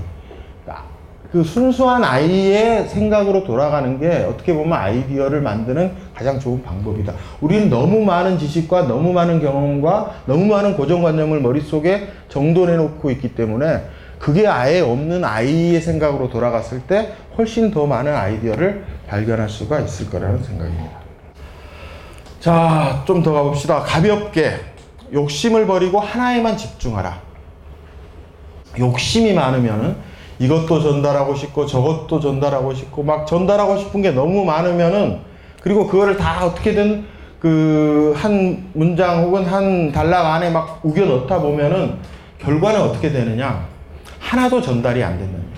그 1.31 1.43
순수한 1.43 2.03
아이의 2.03 2.87
생각으로 2.87 3.43
돌아가는 3.43 3.99
게 3.99 4.25
어떻게 4.29 4.53
보면 4.53 4.71
아이디어를 4.71 5.41
만드는 5.41 5.91
가장 6.15 6.39
좋은 6.39 6.63
방법이다. 6.63 7.13
우리는 7.41 7.69
너무 7.69 8.03
많은 8.05 8.37
지식과 8.37 8.87
너무 8.87 9.11
많은 9.11 9.41
경험과 9.41 10.11
너무 10.25 10.45
많은 10.45 10.77
고정관념을 10.77 11.41
머릿속에 11.41 12.07
정돈해 12.29 12.77
놓고 12.77 13.11
있기 13.11 13.35
때문에 13.35 13.83
그게 14.19 14.47
아예 14.47 14.81
없는 14.81 15.23
아이의 15.23 15.81
생각으로 15.81 16.29
돌아갔을 16.29 16.81
때 16.81 17.13
훨씬 17.37 17.71
더 17.71 17.85
많은 17.85 18.13
아이디어를 18.13 18.83
발견할 19.07 19.47
수가 19.49 19.79
있을 19.81 20.09
거라는 20.09 20.43
생각입니다. 20.43 20.97
자, 22.39 23.03
좀 23.05 23.23
더 23.23 23.33
가봅시다. 23.33 23.81
가볍게 23.81 24.53
욕심을 25.13 25.65
버리고 25.67 25.99
하나에만 25.99 26.57
집중하라. 26.57 27.19
욕심이 28.79 29.33
많으면은 29.33 29.95
이것도 30.39 30.81
전달하고 30.81 31.33
싶고 31.35 31.65
저것도 31.65 32.19
전달하고 32.19 32.73
싶고 32.73 33.01
막 33.03 33.25
전달하고 33.25 33.77
싶은 33.77 34.01
게 34.01 34.11
너무 34.11 34.45
많으면은 34.45 35.19
그리고 35.61 35.87
그거를 35.87 36.17
다 36.17 36.45
어떻게든 36.45 37.05
그 37.39 38.13
한 38.15 38.69
문장 38.73 39.23
혹은 39.23 39.45
한 39.45 39.91
단락 39.91 40.25
안에 40.25 40.49
막 40.49 40.79
우겨 40.83 41.05
넣다 41.05 41.39
보면은 41.39 41.95
결과는 42.39 42.81
어떻게 42.81 43.11
되느냐 43.11 43.65
하나도 44.27 44.61
전달이 44.61 45.01
안 45.03 45.17
된다는 45.17 45.39
거예요. 45.39 45.57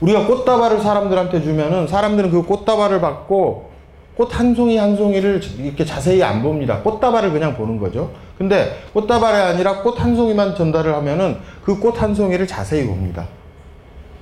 우리가 0.00 0.26
꽃다발을 0.26 0.80
사람들한테 0.80 1.42
주면은 1.42 1.86
사람들은 1.86 2.30
그 2.30 2.42
꽃다발을 2.42 3.00
받고 3.00 3.70
꽃 4.16 4.30
한 4.32 4.54
송이 4.54 4.76
한 4.76 4.96
송이를 4.96 5.40
이렇게 5.58 5.84
자세히 5.84 6.22
안 6.22 6.42
봅니다. 6.42 6.80
꽃다발을 6.82 7.32
그냥 7.32 7.56
보는 7.56 7.78
거죠. 7.78 8.10
근데 8.36 8.78
꽃다발이 8.92 9.36
아니라 9.36 9.80
꽃 9.82 9.98
한 9.98 10.14
송이만 10.14 10.54
전달을 10.54 10.94
하면은 10.94 11.38
그 11.64 11.80
꽃 11.80 11.98
한 11.98 12.14
송이를 12.14 12.46
자세히 12.46 12.86
봅니다. 12.86 13.26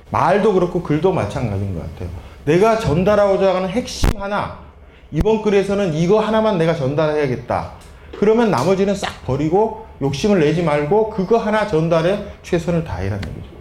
말도 0.09 0.53
그렇고 0.53 0.81
글도 0.81 1.11
마찬가지인 1.11 1.75
것 1.75 1.81
같아요. 1.81 2.09
내가 2.45 2.77
전달하고자 2.79 3.55
하는 3.55 3.69
핵심 3.69 4.09
하나, 4.19 4.59
이번 5.11 5.41
글에서는 5.41 5.93
이거 5.93 6.19
하나만 6.19 6.57
내가 6.57 6.73
전달해야겠다. 6.73 7.71
그러면 8.19 8.49
나머지는 8.51 8.95
싹 8.95 9.25
버리고 9.25 9.85
욕심을 10.03 10.39
내지 10.41 10.61
말고 10.61 11.09
그거 11.09 11.37
하나 11.37 11.65
전달에 11.65 12.25
최선을 12.43 12.83
다해라는 12.83 13.23
얘기죠. 13.29 13.53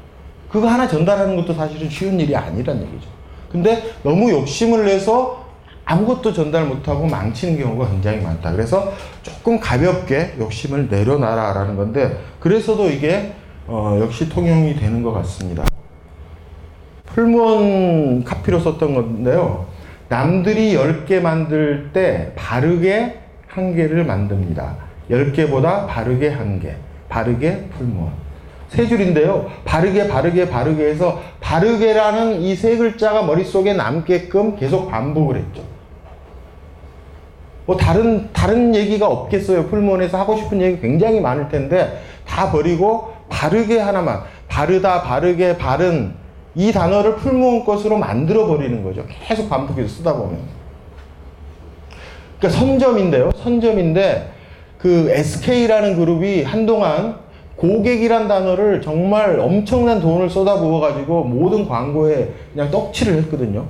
그거 0.50 0.66
하나 0.68 0.86
전달하는 0.86 1.36
것도 1.36 1.54
사실은 1.54 1.88
쉬운 1.88 2.18
일이 2.20 2.36
아니란 2.36 2.82
얘기죠. 2.82 3.08
근데 3.50 3.82
너무 4.02 4.30
욕심을 4.30 4.84
내서 4.84 5.46
아무것도 5.84 6.32
전달 6.32 6.66
못하고 6.66 7.06
망치는 7.06 7.58
경우가 7.58 7.88
굉장히 7.88 8.20
많다. 8.20 8.52
그래서 8.52 8.92
조금 9.22 9.58
가볍게 9.58 10.34
욕심을 10.38 10.88
내려놔라라는 10.88 11.76
건데, 11.76 12.18
그래서도 12.40 12.88
이게 12.90 13.32
어, 13.66 13.98
역시 14.00 14.28
통용이 14.28 14.76
되는 14.76 15.02
것 15.02 15.12
같습니다. 15.12 15.64
풀무원 17.06 18.24
카피로 18.24 18.58
썼던 18.58 18.94
건데요. 18.94 19.66
남들이 20.08 20.74
10개 20.74 21.20
만들 21.20 21.90
때 21.92 22.32
바르게 22.36 23.20
한 23.46 23.74
개를 23.74 24.04
만듭니다. 24.04 24.91
10개보다 25.12 25.86
바르게 25.86 26.30
한 26.30 26.58
개. 26.58 26.74
바르게 27.08 27.68
풀무원. 27.76 28.12
세 28.68 28.86
줄인데요. 28.86 29.50
바르게, 29.66 30.08
바르게, 30.08 30.48
바르게 30.48 30.84
해서 30.88 31.20
바르게라는 31.40 32.40
이 32.40 32.56
세 32.56 32.76
글자가 32.78 33.22
머릿속에 33.22 33.74
남게끔 33.74 34.56
계속 34.56 34.90
반복을 34.90 35.36
했죠. 35.36 35.62
뭐 37.66 37.76
다른 37.76 38.32
다른 38.32 38.74
얘기가 38.74 39.06
없겠어요. 39.06 39.66
풀무원에서 39.66 40.18
하고 40.18 40.36
싶은 40.36 40.60
얘기 40.62 40.80
굉장히 40.80 41.20
많을 41.20 41.48
텐데 41.48 42.00
다 42.26 42.50
버리고 42.50 43.12
바르게 43.28 43.78
하나만 43.78 44.22
바르다 44.48 45.02
바르게 45.02 45.58
바른 45.58 46.14
이 46.54 46.72
단어를 46.72 47.16
풀무원 47.16 47.64
것으로 47.64 47.98
만들어 47.98 48.46
버리는 48.46 48.82
거죠. 48.82 49.04
계속 49.26 49.48
반복해서 49.50 49.88
쓰다 49.88 50.14
보면. 50.14 50.38
그러니까 52.38 52.58
선점인데요. 52.58 53.30
선점인데 53.36 54.31
그 54.82 55.08
SK라는 55.10 55.96
그룹이 55.96 56.42
한동안 56.42 57.16
고객이란 57.54 58.26
단어를 58.26 58.82
정말 58.82 59.38
엄청난 59.38 60.00
돈을 60.00 60.28
쏟아부어 60.28 60.80
가지고 60.80 61.22
모든 61.22 61.68
광고에 61.68 62.32
그냥 62.52 62.68
떡칠을 62.72 63.14
했거든요. 63.18 63.64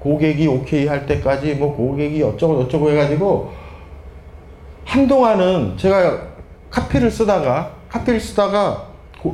고객이 0.00 0.46
오케이 0.46 0.86
할 0.86 1.06
때까지 1.06 1.54
뭐 1.54 1.74
고객이 1.74 2.22
어쩌고 2.22 2.64
저쩌고 2.64 2.90
해가지고 2.90 3.52
한동안은 4.84 5.78
제가 5.78 6.20
카피를 6.70 7.10
쓰다가 7.10 7.70
카피를 7.88 8.20
쓰다가 8.20 8.88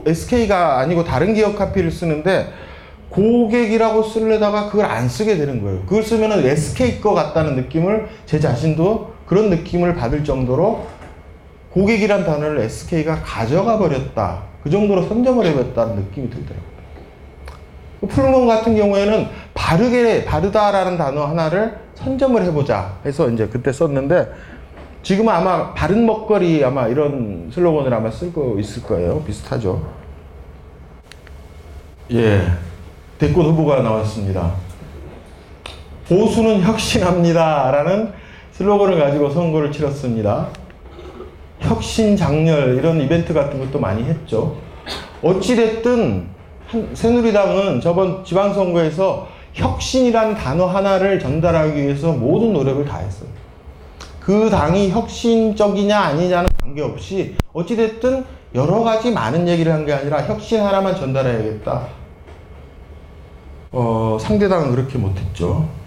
SK가 0.07 0.79
아니고 0.79 1.03
다른 1.03 1.35
기업 1.35 1.57
카피를 1.57 1.91
쓰는데 1.91 2.47
고객이라고 3.09 4.05
쓰려다가 4.05 4.71
그걸 4.71 4.87
안 4.87 5.09
쓰게 5.09 5.37
되는 5.37 5.61
거예요. 5.61 5.81
그걸 5.81 6.05
쓰면은 6.05 6.47
SK 6.47 7.01
거 7.01 7.13
같다는 7.13 7.57
느낌을 7.57 8.07
제 8.27 8.39
자신도 8.39 9.10
그런 9.31 9.49
느낌을 9.49 9.95
받을 9.95 10.25
정도로 10.25 10.89
고객이란 11.71 12.25
단어를 12.25 12.63
SK가 12.63 13.23
가져가 13.23 13.79
버렸다. 13.79 14.43
그 14.65 14.69
정도로 14.69 15.07
선점을 15.07 15.47
해버렸다는 15.47 15.95
느낌이 15.95 16.29
들더라고요. 16.31 16.71
풀몬 18.09 18.49
같은 18.49 18.75
경우에는 18.75 19.29
바르게, 19.55 20.25
바르다라는 20.25 20.99
단어 20.99 21.27
하나를 21.27 21.79
선점을 21.95 22.43
해보자 22.43 22.99
해서 23.07 23.31
이제 23.31 23.47
그때 23.47 23.71
썼는데 23.71 24.33
지금은 25.05 25.33
아마 25.33 25.75
바른 25.75 26.05
먹거리 26.07 26.65
아마 26.65 26.89
이런 26.89 27.53
슬로건을 27.55 27.95
아마 27.95 28.11
쓰고 28.11 28.59
있을 28.59 28.83
거예요. 28.83 29.23
비슷하죠. 29.23 29.81
예. 32.15 32.49
대권 33.17 33.47
후보가 33.47 33.83
나왔습니다. 33.83 34.55
보수는 36.09 36.63
혁신합니다. 36.63 37.71
라는 37.71 38.20
슬로건을 38.61 38.99
가지고 38.99 39.31
선거를 39.31 39.73
치렀습니다. 39.73 40.49
혁신 41.61 42.15
장렬 42.15 42.77
이런 42.77 43.01
이벤트 43.01 43.33
같은 43.33 43.59
것도 43.59 43.81
많이 43.81 44.03
했죠. 44.05 44.55
어찌됐든 45.23 46.27
새누리당은 46.93 47.81
저번 47.81 48.23
지방선거에서 48.23 49.29
혁신이라는 49.55 50.35
단어 50.35 50.67
하나를 50.67 51.19
전달하기 51.19 51.75
위해서 51.75 52.13
모든 52.13 52.53
노력을 52.53 52.85
다 52.85 52.99
했어요. 52.99 53.31
그 54.21 54.51
당이 54.51 54.91
혁신적이냐 54.91 55.99
아니냐는 55.99 56.47
관계없이 56.63 57.37
어찌됐든 57.55 58.27
여러 58.55 58.81
가지 58.83 59.11
많은 59.11 59.49
얘기를 59.49 59.73
한 59.73 59.87
게 59.87 59.95
아니라 59.95 60.23
혁신 60.27 60.61
하나만 60.61 60.95
전달해야겠다. 60.97 61.87
어, 63.73 64.19
상대당은 64.21 64.71
그렇게 64.73 64.99
못했죠. 64.99 65.80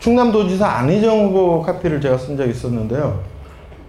충남도지사 0.00 0.66
안희정 0.66 1.26
후보 1.26 1.62
카피를 1.62 2.00
제가 2.00 2.18
쓴 2.18 2.36
적이 2.36 2.50
있었는데요. 2.50 3.20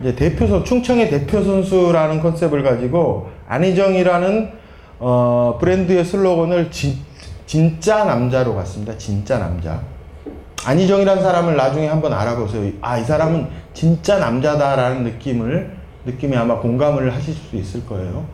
이제 0.02 0.14
대표 0.16 0.64
충청의 0.64 1.10
대표 1.10 1.44
선수라는 1.44 2.22
컨셉을 2.22 2.64
가지고 2.64 3.30
안희정이라는 3.48 4.52
어, 5.00 5.58
브랜드의 5.60 6.06
슬로건을 6.06 6.70
진, 6.70 6.98
진짜 7.46 8.04
남자로 8.04 8.54
갔습니다. 8.56 8.98
진짜 8.98 9.40
남자. 9.40 9.82
안희정이라는 10.66 11.24
사람을 11.24 11.56
나중에 11.56 11.88
한번 11.88 12.14
알아보세요. 12.14 12.72
아, 12.82 12.98
이 12.98 13.04
사람은 13.04 13.48
진짜 13.74 14.20
남자다라는 14.20 15.04
느낌을, 15.04 15.76
느낌에 16.06 16.38
아마 16.38 16.60
공감을 16.60 17.14
하실 17.14 17.34
수 17.34 17.56
있을 17.56 17.86
거예요. 17.88 18.26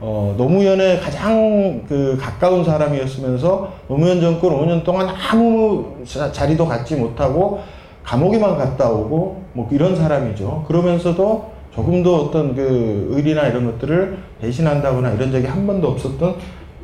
어, 0.00 0.34
노무현의 0.36 1.00
가장 1.00 1.84
그 1.86 2.16
가까운 2.18 2.64
사람이었으면서 2.64 3.72
노무현 3.86 4.20
정권 4.20 4.52
5년 4.52 4.82
동안 4.82 5.08
아무 5.08 5.94
자리도 6.32 6.66
갖지 6.66 6.96
못하고 6.96 7.60
감옥에만 8.02 8.56
갔다 8.56 8.88
오고 8.88 9.44
뭐 9.52 9.68
이런 9.70 9.94
사람이죠. 9.94 10.64
그러면서도 10.66 11.52
조금도 11.74 12.16
어떤 12.16 12.54
그 12.54 13.08
의리나 13.10 13.46
이런 13.46 13.66
것들을 13.66 14.18
배신한다거나 14.40 15.12
이런 15.12 15.30
적이 15.30 15.46
한 15.46 15.66
번도 15.66 15.88
없었던 15.88 16.34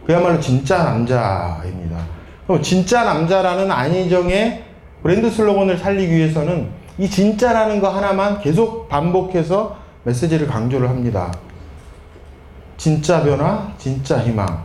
그야말로 0.06 0.38
진짜 0.38 0.84
남자입니다. 0.84 1.96
그럼 2.46 2.62
진짜 2.62 3.02
남자라는 3.02 3.70
안희정의 3.70 4.62
브랜드 5.02 5.30
슬로건을 5.30 5.78
살리기 5.78 6.14
위해서는 6.14 6.68
이 6.98 7.08
진짜라는 7.08 7.80
거 7.80 7.88
하나만 7.88 8.40
계속 8.40 8.88
반복해서 8.88 9.76
메시지를 10.04 10.46
강조를 10.46 10.88
합니다. 10.88 11.32
진짜 12.76 13.22
변화, 13.22 13.72
진짜 13.78 14.18
희망, 14.18 14.62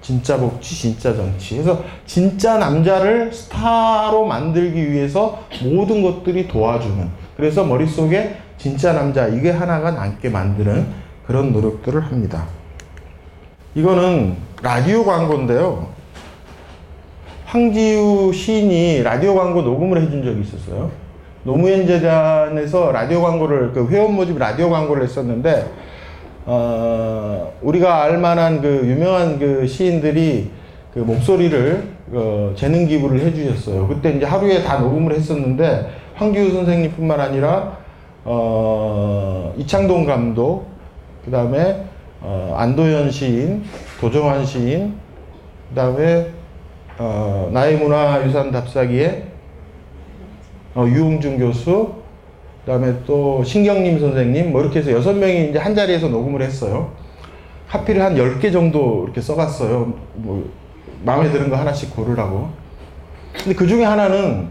진짜 0.00 0.36
복지, 0.36 0.74
진짜 0.74 1.14
정치. 1.14 1.54
그래서 1.54 1.82
진짜 2.06 2.58
남자를 2.58 3.32
스타로 3.32 4.24
만들기 4.26 4.92
위해서 4.92 5.42
모든 5.62 6.02
것들이 6.02 6.48
도와주는. 6.48 7.08
그래서 7.36 7.64
머릿속에 7.64 8.36
진짜 8.58 8.92
남자, 8.92 9.26
이게 9.28 9.50
하나가 9.50 9.90
남게 9.90 10.28
만드는 10.28 10.86
그런 11.26 11.52
노력들을 11.52 12.02
합니다. 12.02 12.46
이거는 13.74 14.36
라디오 14.62 15.04
광고인데요. 15.04 15.88
황지우 17.46 18.32
시인이 18.32 19.02
라디오 19.02 19.34
광고 19.34 19.62
녹음을 19.62 20.00
해준 20.02 20.24
적이 20.24 20.40
있었어요. 20.40 20.90
노무현 21.44 21.86
재단에서 21.86 22.90
라디오 22.90 23.22
광고를 23.22 23.72
그 23.72 23.86
회원 23.88 24.14
모집 24.14 24.38
라디오 24.38 24.70
광고를 24.70 25.02
했었는데 25.04 25.70
어, 26.46 27.52
우리가 27.62 28.02
알만한 28.02 28.60
그 28.60 28.82
유명한 28.84 29.38
그 29.38 29.66
시인들이 29.66 30.50
그 30.92 30.98
목소리를 31.00 31.94
어, 32.12 32.52
재능 32.54 32.86
기부를 32.86 33.20
해주셨어요. 33.20 33.88
그때 33.88 34.12
이제 34.12 34.26
하루에 34.26 34.62
다 34.62 34.78
녹음을 34.78 35.14
했었는데 35.14 35.90
황기우 36.14 36.50
선생님뿐만 36.52 37.18
아니라 37.18 37.78
어, 38.24 39.52
이창동 39.56 40.04
감독, 40.04 40.66
그 41.24 41.30
다음에 41.30 41.84
어, 42.20 42.54
안도현 42.56 43.10
시인, 43.10 43.64
도정환 44.00 44.44
시인, 44.44 44.94
그 45.70 45.74
다음에 45.74 46.28
어, 46.98 47.50
나의 47.52 47.76
문화유산 47.78 48.52
답사기에 48.52 49.24
어, 50.74 50.86
유홍준 50.86 51.38
교수, 51.38 52.03
그 52.64 52.70
다음에 52.70 52.94
또 53.06 53.44
신경림 53.44 54.00
선생님, 54.00 54.50
뭐 54.50 54.62
이렇게 54.62 54.78
해서 54.78 54.90
여섯 54.90 55.12
명이 55.12 55.50
이제 55.50 55.58
한 55.58 55.74
자리에서 55.74 56.08
녹음을 56.08 56.40
했어요. 56.40 56.92
하필 57.66 58.00
한 58.00 58.14
10개 58.14 58.50
정도 58.50 59.02
이렇게 59.04 59.20
써갔어요. 59.20 59.92
뭐, 60.14 60.50
마음에 61.04 61.30
드는 61.30 61.50
거 61.50 61.56
하나씩 61.56 61.94
고르라고. 61.94 62.48
근데 63.34 63.54
그 63.54 63.66
중에 63.66 63.84
하나는 63.84 64.48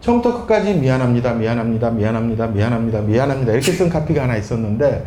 처음부터 0.00 0.40
끝까지 0.40 0.74
미안합니다, 0.74 1.34
미안합니다, 1.34 1.90
미안합니다, 1.90 2.46
미안합니다, 2.46 3.00
미안합니다. 3.02 3.52
이렇게 3.52 3.72
쓴 3.72 3.90
카피가 3.90 4.22
하나 4.22 4.36
있었는데, 4.36 5.04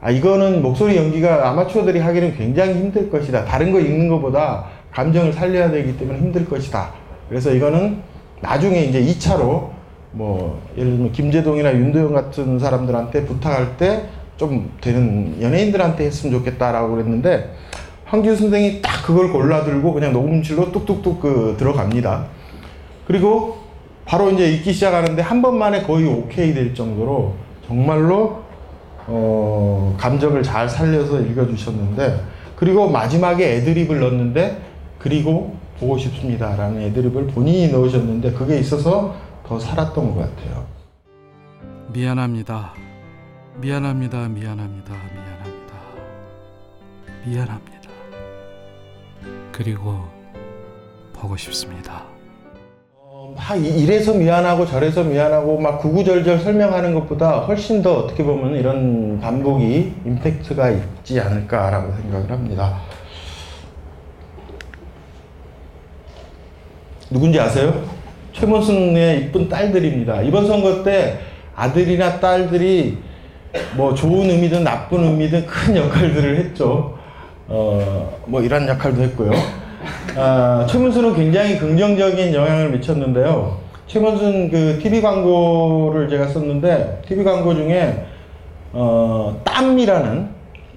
아, 0.00 0.10
이거는 0.10 0.62
목소리 0.62 0.96
연기가 0.96 1.48
아마추어들이 1.50 1.98
하기는 1.98 2.36
굉장히 2.36 2.74
힘들 2.74 3.10
것이다. 3.10 3.44
다른 3.44 3.72
거 3.72 3.80
읽는 3.80 4.08
것보다 4.08 4.66
감정을 4.92 5.32
살려야 5.32 5.70
되기 5.72 5.96
때문에 5.96 6.18
힘들 6.20 6.44
것이다. 6.44 6.90
그래서 7.28 7.52
이거는 7.52 8.02
나중에 8.40 8.84
이제 8.84 9.02
2차로 9.02 9.73
뭐 10.14 10.62
예를 10.76 10.92
들면 10.92 11.12
김재동이나 11.12 11.74
윤도현 11.74 12.12
같은 12.14 12.58
사람들한테 12.58 13.24
부탁할 13.26 13.76
때 13.76 14.24
좀 14.36 14.72
되는 14.80 15.36
연예인들한테 15.40 16.06
했으면 16.06 16.38
좋겠다라고 16.38 16.94
그랬는데 16.94 17.54
황기우 18.04 18.36
선생이 18.36 18.82
딱 18.82 19.04
그걸 19.04 19.32
골라들고 19.32 19.92
그냥 19.92 20.12
녹음실로 20.12 20.72
뚝뚝뚝 20.72 21.20
그 21.20 21.56
들어갑니다. 21.58 22.26
그리고 23.06 23.58
바로 24.04 24.30
이제 24.30 24.50
읽기 24.50 24.72
시작하는데 24.72 25.22
한 25.22 25.40
번만에 25.40 25.82
거의 25.82 26.06
오케이 26.06 26.52
될 26.52 26.74
정도로 26.74 27.34
정말로 27.66 28.42
어, 29.06 29.94
감정을 29.98 30.42
잘 30.42 30.68
살려서 30.68 31.20
읽어주셨는데 31.20 32.20
그리고 32.56 32.88
마지막에 32.88 33.56
애드립을 33.56 34.00
넣었는데 34.00 34.58
그리고 34.98 35.56
보고 35.78 35.96
싶습니다라는 35.98 36.82
애드립을 36.82 37.28
본인이 37.28 37.68
넣으셨는데 37.68 38.32
그게 38.32 38.58
있어서 38.58 39.14
더 39.46 39.58
살았던 39.58 40.14
것 40.14 40.20
같아요. 40.20 40.66
미안합니다. 41.92 42.72
미안합니다. 43.56 44.28
미안합니다. 44.28 44.94
미안합니다. 45.14 45.74
미안합니다. 47.26 47.88
그리고 49.52 50.00
보고 51.12 51.36
싶습니다. 51.36 52.02
막 53.36 53.56
이래서 53.56 54.12
미안하고 54.14 54.66
저래서 54.66 55.02
미안하고 55.02 55.58
막 55.58 55.78
구구절절 55.78 56.40
설명하는 56.40 56.94
것보다 56.94 57.40
훨씬 57.40 57.82
더 57.82 57.94
어떻게 57.98 58.22
보면 58.22 58.54
이런 58.54 59.18
반복이 59.20 59.94
임팩트가 60.04 60.70
있지 60.70 61.20
않을까라고 61.20 61.92
생각을 61.96 62.30
합니다. 62.30 62.80
누군지 67.10 67.38
아세요? 67.38 67.93
최문순의 68.34 69.20
이쁜 69.20 69.48
딸들입니다. 69.48 70.22
이번 70.22 70.46
선거 70.46 70.82
때 70.82 71.18
아들이나 71.54 72.20
딸들이 72.20 72.98
뭐 73.76 73.94
좋은 73.94 74.28
의미든 74.28 74.64
나쁜 74.64 75.04
의미든 75.04 75.46
큰 75.46 75.76
역할들을 75.76 76.36
했죠. 76.38 76.98
어, 77.46 78.18
뭐 78.26 78.42
이런 78.42 78.68
역할도 78.68 79.02
했고요. 79.02 79.30
아, 80.16 80.66
최문순은 80.68 81.14
굉장히 81.14 81.58
긍정적인 81.58 82.34
영향을 82.34 82.70
미쳤는데요. 82.70 83.58
최문순 83.86 84.50
그 84.50 84.78
TV 84.82 85.00
광고를 85.00 86.08
제가 86.08 86.28
썼는데 86.28 87.02
TV 87.06 87.22
광고 87.22 87.54
중에 87.54 88.06
어, 88.72 89.40
땀이라는 89.44 90.28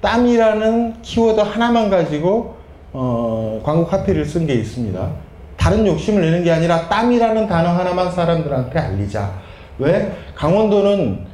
땀이라는 0.01 1.01
키워드 1.01 1.39
하나만 1.39 1.89
가지고 1.89 2.57
어, 2.93 3.61
광고 3.63 3.87
카피를 3.87 4.25
쓴 4.25 4.45
게 4.45 4.53
있습니다. 4.53 5.26
다른 5.57 5.85
욕심을 5.85 6.21
내는 6.21 6.43
게 6.43 6.51
아니라 6.51 6.87
땀이라는 6.87 7.47
단어 7.47 7.69
하나만 7.69 8.11
사람들한테 8.11 8.79
알리자. 8.79 9.31
왜? 9.79 10.11
강원도는 10.35 11.25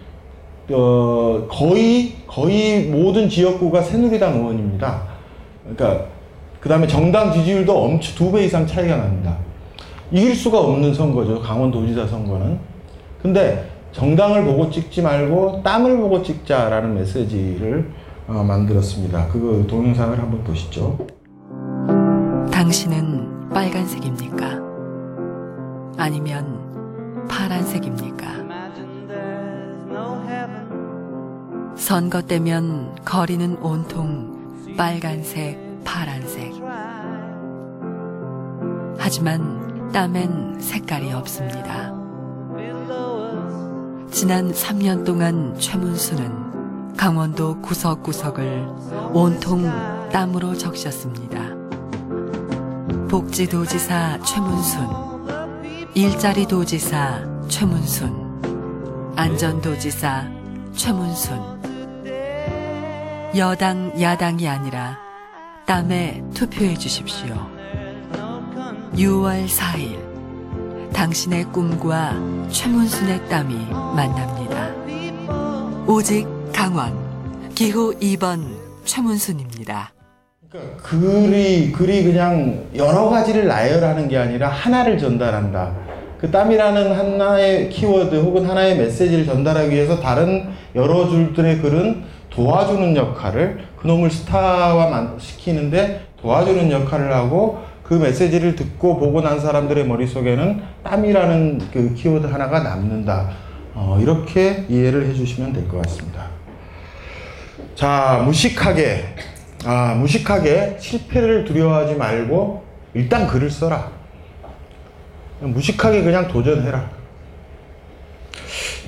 어, 0.71 1.45
거의 1.49 2.15
거의 2.25 2.85
모든 2.85 3.27
지역구가 3.29 3.81
새누리당 3.81 4.35
의원입니다. 4.37 5.01
그러니까 5.75 6.05
그 6.59 6.69
다음에 6.69 6.87
정당 6.87 7.31
지지율도 7.33 7.77
엄청 7.77 8.15
두 8.15 8.31
배 8.31 8.45
이상 8.45 8.65
차이가 8.65 8.95
납니다. 8.97 9.35
이길 10.11 10.35
수가 10.35 10.59
없는 10.59 10.93
선거죠. 10.93 11.41
강원도지사 11.41 12.07
선거는. 12.07 12.57
근데 13.21 13.65
정당을 13.91 14.43
보고 14.45 14.69
찍지 14.69 15.01
말고 15.01 15.61
땀을 15.63 15.97
보고 15.97 16.23
찍자라는 16.23 16.95
메시지를 16.95 17.91
어, 18.27 18.43
만들었습니다. 18.47 19.27
그 19.27 19.65
동영상을 19.69 20.17
한번 20.17 20.43
보시죠. 20.43 20.97
당신은 22.51 23.42
빨간색입니까? 23.53 24.59
아니면 25.97 27.27
파란색입니까? 27.29 28.33
선거 31.75 32.21
때면 32.21 32.95
거리는 33.05 33.55
온통 33.57 34.75
빨간색, 34.75 35.83
파란색. 35.83 36.53
하지만 38.97 39.91
땀엔 39.91 40.59
색깔이 40.59 41.11
없습니다. 41.13 41.93
지난 44.09 44.51
3년 44.51 45.05
동안 45.05 45.55
최문수는 45.59 46.95
강원도 46.95 47.59
구석구석을 47.61 48.67
온통 49.13 49.63
땀으로 50.11 50.53
적셨습니다. 50.55 51.52
복지도지사 53.13 54.19
최문순, 54.23 54.89
일자리 55.93 56.47
도지사 56.47 57.23
최문순, 57.47 59.13
안전도지사 59.15 60.31
최문순. 60.75 61.39
여당, 63.37 64.01
야당이 64.01 64.47
아니라 64.47 64.97
땀에 65.67 66.23
투표해 66.33 66.75
주십시오. 66.75 67.35
6월 68.95 69.47
4일 69.47 70.91
당신의 70.91 71.43
꿈과 71.51 72.15
최문순의 72.49 73.29
땀이 73.29 73.67
만납니다. 73.95 74.73
오직 75.85 76.25
강원 76.51 76.97
기호 77.53 77.91
2번 77.91 78.57
최문순입니다. 78.85 79.93
글이 80.77 81.71
글이 81.71 82.03
그냥 82.03 82.65
여러 82.75 83.09
가지를 83.09 83.47
나열하는 83.47 84.07
게 84.07 84.17
아니라 84.17 84.49
하나를 84.49 84.99
전달한다. 84.99 85.73
그 86.19 86.29
땀이라는 86.29 86.91
하나의 86.95 87.69
키워드 87.69 88.15
혹은 88.17 88.47
하나의 88.47 88.77
메시지를 88.77 89.25
전달하기 89.25 89.71
위해서 89.71 89.99
다른 89.99 90.49
여러 90.75 91.09
줄들의 91.09 91.57
글은 91.59 92.03
도와주는 92.29 92.95
역할을 92.95 93.63
그놈을 93.77 94.11
스타화 94.11 95.15
시키는데 95.17 96.01
도와주는 96.21 96.71
역할을 96.71 97.11
하고 97.11 97.59
그 97.83 97.95
메시지를 97.95 98.55
듣고 98.55 98.97
보고 98.99 99.21
난 99.21 99.39
사람들의 99.39 99.87
머릿속에는 99.87 100.61
땀이라는 100.83 101.61
그 101.73 101.93
키워드 101.95 102.27
하나가 102.27 102.61
남는다. 102.61 103.31
어, 103.73 103.97
이렇게 103.99 104.65
이해를 104.69 105.07
해주시면 105.07 105.51
될 105.51 105.67
것 105.67 105.81
같습니다. 105.81 106.27
자, 107.75 108.21
무식하게 108.23 109.32
아, 109.65 109.95
무식하게 109.95 110.77
실패를 110.79 111.45
두려워하지 111.45 111.95
말고 111.95 112.63
일단 112.93 113.27
글을 113.27 113.49
써라. 113.49 113.91
무식하게 115.39 116.03
그냥 116.03 116.27
도전해라. 116.27 116.89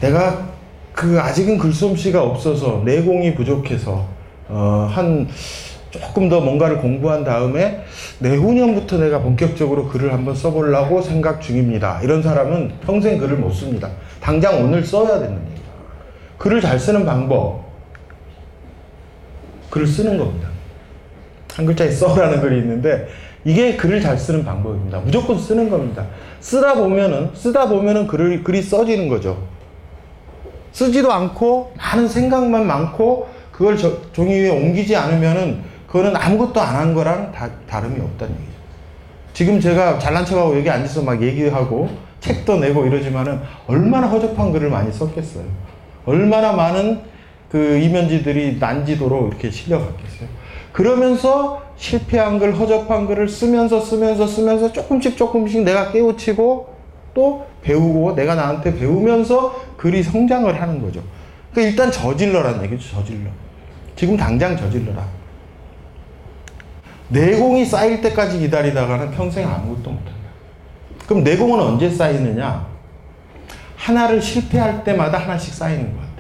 내가 0.02 0.50
그 0.94 1.20
아직은 1.20 1.58
글솜씨가 1.58 2.22
없어서 2.22 2.82
내공이 2.86 3.36
부족해서 3.36 4.08
어, 4.48 4.90
한 4.92 5.28
조금 5.92 6.28
더 6.28 6.42
뭔가를 6.42 6.80
공부한 6.80 7.24
다음에 7.24 7.84
내후년부터 8.20 8.98
내가 8.98 9.20
본격적으로 9.20 9.88
글을 9.88 10.14
한번 10.14 10.36
써보려고 10.36 11.02
생각 11.02 11.42
중입니다. 11.42 12.02
이런 12.04 12.22
사람은 12.22 12.80
평생 12.86 13.18
글을 13.18 13.38
못 13.38 13.52
씁니다. 13.52 13.92
당장 14.20 14.62
오늘 14.62 14.84
써야 14.84 15.20
되는 15.20 15.36
얘기예요. 15.36 15.66
글을 16.38 16.60
잘 16.60 16.78
쓰는 16.78 17.06
방법. 17.06 17.64
글을 19.70 19.88
쓰는 19.88 20.18
겁니다. 20.18 20.55
한 21.56 21.66
글자에 21.66 21.90
써라는 21.90 22.42
글이 22.42 22.58
있는데 22.60 23.08
이게 23.46 23.76
글을 23.78 24.02
잘 24.02 24.18
쓰는 24.18 24.44
방법입니다. 24.44 25.00
무조건 25.00 25.40
쓰는 25.40 25.70
겁니다. 25.70 26.06
쓰다 26.40 26.76
보면은 26.76 27.30
쓰다 27.34 27.70
보면은 27.70 28.08
글을 28.08 28.44
글이 28.44 28.62
써지는 28.62 29.08
거죠. 29.08 29.38
쓰지도 30.74 31.12
않고 31.14 31.74
많은 31.78 32.08
생각만 32.08 32.68
많고 32.68 33.30
그걸 33.52 33.78
저, 33.78 34.12
종이 34.12 34.34
위에 34.34 34.50
옮기지 34.50 34.96
않으면은 34.96 35.62
그거는 35.88 36.16
아무것도 36.16 36.60
안 36.60 36.76
한 36.76 36.94
거랑 36.94 37.32
다, 37.32 37.50
다름이 37.70 38.02
없다는 38.02 38.34
얘기죠. 38.36 38.56
지금 39.34 39.60
제가 39.62 39.98
잘난 40.00 40.26
척하고 40.26 40.58
여기 40.58 40.70
앉아서 40.70 41.04
막 41.04 41.22
얘기하고 41.22 41.90
책도 42.20 42.58
내고 42.58 42.86
이러지만은 42.86 43.40
얼마나 43.68 44.08
허접한 44.08 44.52
글을 44.52 44.70
많이 44.70 44.92
썼겠어요. 44.92 45.46
얼마나 46.06 46.52
많은 46.52 47.00
그 47.50 47.78
이면지들이 47.78 48.58
난지도로 48.60 49.28
이렇게 49.30 49.50
실려갔겠어요. 49.50 50.28
그러면서 50.76 51.62
실패한 51.78 52.38
글, 52.38 52.54
허접한 52.60 53.08
글을 53.08 53.30
쓰면서 53.30 53.80
쓰면서 53.80 54.28
쓰면서 54.28 54.74
조금씩 54.74 55.16
조금씩 55.16 55.64
내가 55.64 55.90
깨우치고 55.94 56.76
또 57.14 57.46
배우고 57.62 58.14
내가 58.14 58.36
나한테 58.36 58.78
배우면서 58.78 59.56
글이 59.78 60.04
성장을 60.04 60.62
하는 60.62 60.82
거죠. 60.82 61.02
그러니까 61.54 61.72
일단 61.72 61.92
저질러라는 61.94 62.66
얘기죠. 62.66 62.98
저질러. 62.98 63.30
지금 63.96 64.18
당장 64.18 64.58
저질러라. 64.58 65.02
내공이 67.08 67.64
쌓일 67.64 68.02
때까지 68.02 68.40
기다리다가는 68.40 69.12
평생 69.12 69.48
아무것도 69.48 69.92
못한다. 69.92 70.12
그럼 71.08 71.24
내공은 71.24 71.58
언제 71.58 71.90
쌓이느냐? 71.90 72.68
하나를 73.78 74.22
실패할 74.22 74.84
때마다 74.84 75.20
하나씩 75.20 75.54
쌓이는 75.54 75.86
것 75.86 76.02
같아요. 76.02 76.16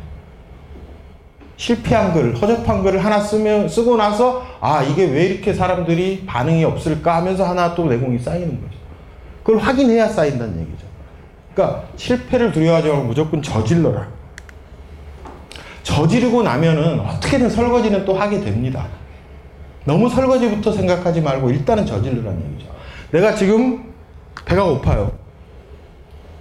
실패한 1.58 2.13
글, 2.13 2.36
허접한 2.36 2.84
글을 2.84 3.04
하나 3.04 3.20
쓰면, 3.20 3.68
쓰고 3.68 3.98
나서, 3.98 4.44
아, 4.65 4.82
이게 4.82 5.06
왜 5.06 5.25
이렇게 5.25 5.54
사람들이 5.54 6.23
반응이 6.25 6.63
없을까 6.63 7.17
하면서 7.17 7.47
하나 7.47 7.75
또 7.75 7.86
내공이 7.86 8.17
쌓이는 8.17 8.49
거죠. 8.49 8.80
그걸 9.43 9.62
확인해야 9.62 10.08
쌓인다는 10.08 10.60
얘기죠. 10.62 10.88
그러니까 11.54 11.84
실패를 11.95 12.51
두려워하지 12.51 12.88
말고 12.88 13.04
무조건 13.04 13.43
저질러라. 13.43 14.08
저지르고 15.84 16.41
나면은 16.41 16.99
어떻게든 16.99 17.47
설거지는 17.47 18.06
또 18.06 18.15
하게 18.15 18.41
됩니다. 18.41 18.88
너무 19.84 20.10
설거지부터 20.10 20.71
생각하지 20.71 21.21
말고 21.21 21.51
일단은 21.51 21.86
저질러라는 21.86 22.54
얘기죠. 22.54 22.71
내가 23.12 23.36
지금 23.36 23.93
배가 24.45 24.63
고파요. 24.63 25.12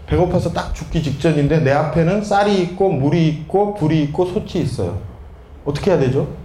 배고파서 0.07 0.51
딱 0.51 0.75
죽기 0.75 1.03
직전인데 1.03 1.59
내 1.59 1.73
앞에는 1.73 2.23
쌀이 2.23 2.63
있고 2.63 2.89
물이 2.89 3.29
있고 3.29 3.75
불이 3.75 4.03
있고 4.05 4.25
솥이 4.25 4.63
있어요. 4.63 4.99
어떻게 5.67 5.91
해야 5.91 6.01
되죠? 6.01 6.44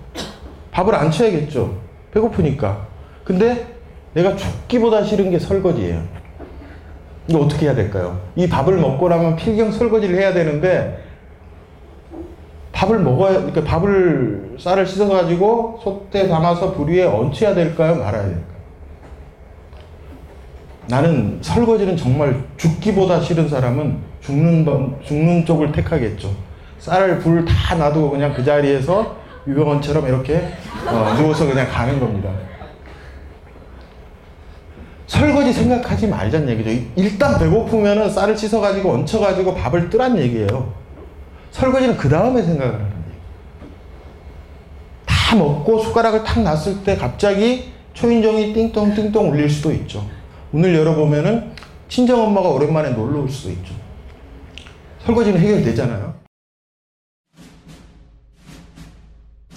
밥을 0.79 0.95
안 0.95 1.11
쳐야겠죠. 1.11 1.75
배고프니까. 2.13 2.87
근데 3.25 3.67
내가 4.13 4.35
죽기보다 4.35 5.03
싫은 5.03 5.29
게 5.29 5.37
설거지예요. 5.37 6.01
이거 7.27 7.39
어떻게 7.39 7.65
해야 7.65 7.75
될까요? 7.75 8.19
이 8.35 8.47
밥을 8.47 8.77
먹고 8.77 9.09
나면 9.09 9.35
필경 9.35 9.71
설거지를 9.71 10.15
해야 10.17 10.33
되는데 10.33 11.03
밥을 12.71 12.99
먹어야 12.99 13.33
그러니까 13.33 13.63
밥을 13.65 14.55
쌀을 14.57 14.85
씻어 14.85 15.07
가지고 15.09 15.79
솥에 15.83 16.27
담아서 16.29 16.73
불 16.73 16.89
위에 16.89 17.03
얹혀야 17.03 17.53
될까요? 17.53 17.95
말아야 17.95 18.23
될까요? 18.23 18.59
나는 20.87 21.39
설거지는 21.41 21.97
정말 21.97 22.41
죽기보다 22.57 23.19
싫은 23.19 23.49
사람은 23.49 23.97
죽는 24.21 24.65
번, 24.65 24.95
죽는 25.03 25.45
쪽을 25.45 25.71
택하겠죠. 25.73 26.31
쌀을 26.79 27.19
불 27.19 27.45
다 27.45 27.75
놔두고 27.75 28.11
그냥 28.11 28.33
그 28.33 28.43
자리에서 28.43 29.18
유병원처럼 29.49 30.07
이렇게 30.07 30.53
어, 30.87 31.13
누워서 31.17 31.45
그냥 31.45 31.67
가는 31.69 31.99
겁니다. 31.99 32.31
설거지 35.07 35.51
생각하지 35.51 36.07
말자는 36.07 36.49
얘기죠. 36.49 36.85
일단 36.95 37.39
배고프면은 37.39 38.09
쌀을 38.09 38.37
씻어가지고 38.37 38.93
얹혀가지고 38.93 39.55
밥을 39.55 39.89
뜨란 39.89 40.17
얘기예요. 40.17 40.71
설거지는 41.51 41.97
그 41.97 42.07
다음에 42.07 42.43
생각을 42.43 42.73
하는 42.75 42.85
얘기예요. 42.85 43.19
다 45.05 45.35
먹고 45.35 45.79
숟가락을 45.79 46.23
탁 46.23 46.41
놨을 46.41 46.83
때 46.83 46.95
갑자기 46.95 47.71
초인종이 47.93 48.53
띵동 48.53 49.31
울릴 49.31 49.49
수도 49.49 49.71
있죠. 49.71 50.05
문을 50.51 50.75
열어보면은 50.75 51.53
친정엄마가 51.87 52.49
오랜만에 52.49 52.91
놀러 52.91 53.21
올 53.21 53.29
수도 53.29 53.49
있죠. 53.49 53.73
설거지는 55.05 55.39
해결되잖아요. 55.39 56.18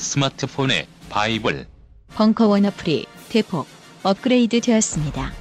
스마트폰에 0.03 0.89
바이블, 1.09 1.67
벙커원 2.15 2.67
어플이 2.67 3.07
대폭 3.29 3.67
업그레이드 4.03 4.61
되었습니다. 4.61 5.33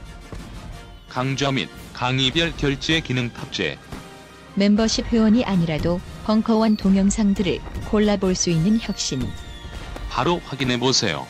강좌 1.10 1.52
및 1.52 1.68
강의별 1.94 2.54
결제 2.56 3.02
기능 3.02 3.34
탑재. 3.34 3.78
멤버십 4.54 5.12
회원이 5.12 5.44
아니라도 5.44 6.00
벙커원 6.26 6.78
동영상들을 6.78 7.60
골라볼 7.90 8.36
수 8.36 8.50
있는 8.52 8.80
혁신. 8.80 9.28
바로 10.10 10.40
확인해 10.46 10.80
보세요. 10.80 11.26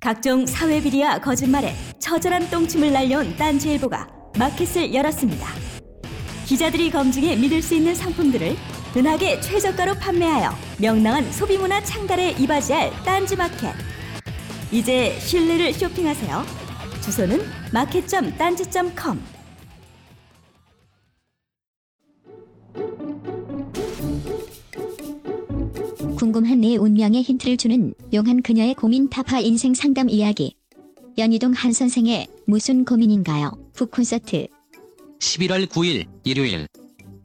각종 0.00 0.46
사회 0.46 0.80
비리와 0.80 1.18
거짓말에 1.18 1.74
처절한 1.98 2.48
똥침을 2.50 2.92
날려온 2.92 3.36
딴지일보가 3.36 4.06
마켓을 4.38 4.94
열었습니다. 4.94 5.48
기자들이 6.46 6.90
검증해 6.90 7.36
믿을 7.36 7.60
수 7.60 7.74
있는 7.74 7.94
상품들을 7.94 8.56
은하계 8.94 9.40
최저가로 9.40 9.94
판매하여 9.94 10.50
명랑한 10.78 11.32
소비문화 11.32 11.82
창달에 11.82 12.32
이바지할 12.38 12.90
딴지마켓. 13.04 13.74
이제 14.70 15.18
신뢰를 15.18 15.72
쇼핑하세요. 15.72 16.44
주소는 17.02 17.40
마켓.딴지.com 17.72 19.20
궁금한 26.18 26.60
내 26.60 26.76
운명의 26.76 27.22
힌트를 27.22 27.56
주는 27.56 27.94
용한 28.12 28.42
그녀의 28.42 28.74
고민 28.74 29.08
타파 29.08 29.40
인생 29.40 29.72
상담 29.72 30.10
이야기. 30.10 30.56
연희동 31.16 31.52
한 31.52 31.72
선생의 31.72 32.28
무슨 32.46 32.84
고민인가요? 32.84 33.52
북 33.72 33.90
콘서트. 33.90 34.46
11월 35.18 35.66
9일 35.66 36.06
일요일 36.24 36.66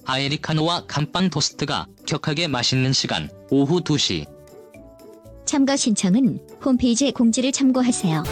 아메리카노와 0.08 0.86
감빵 0.88 1.30
토스트가 1.30 1.86
격하게 2.08 2.48
맛있는 2.48 2.94
시간 2.94 3.30
오후 3.52 3.82
2시 3.82 4.26
참가 5.44 5.76
신청은 5.76 6.40
홈페이지 6.64 7.12
공지를 7.12 7.52
참고하세요. 7.52 8.24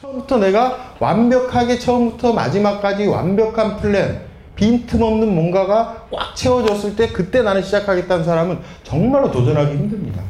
처음부터 0.00 0.36
내가 0.38 0.94
완벽하게 1.00 1.78
처음부터 1.78 2.34
마지막까지 2.34 3.06
완벽한 3.06 3.78
플랜, 3.78 4.26
빈틈없는 4.54 5.34
뭔가가 5.34 6.06
꽉 6.12 6.36
채워졌을 6.36 6.94
때 6.94 7.08
그때 7.08 7.40
나는 7.40 7.62
시작하겠다는 7.62 8.24
사람은 8.24 8.60
정말로 8.82 9.30
도전하기 9.30 9.72
힘듭니다. 9.76 10.22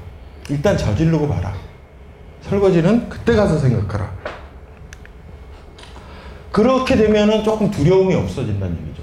일단 0.48 0.78
저지르고 0.78 1.28
봐라. 1.28 1.52
설거지는 2.42 3.08
그때 3.08 3.34
가서 3.34 3.58
생각하라. 3.58 4.14
그렇게 6.56 6.96
되면은 6.96 7.44
조금 7.44 7.70
두려움이 7.70 8.14
없어진다는 8.14 8.78
얘기죠. 8.78 9.02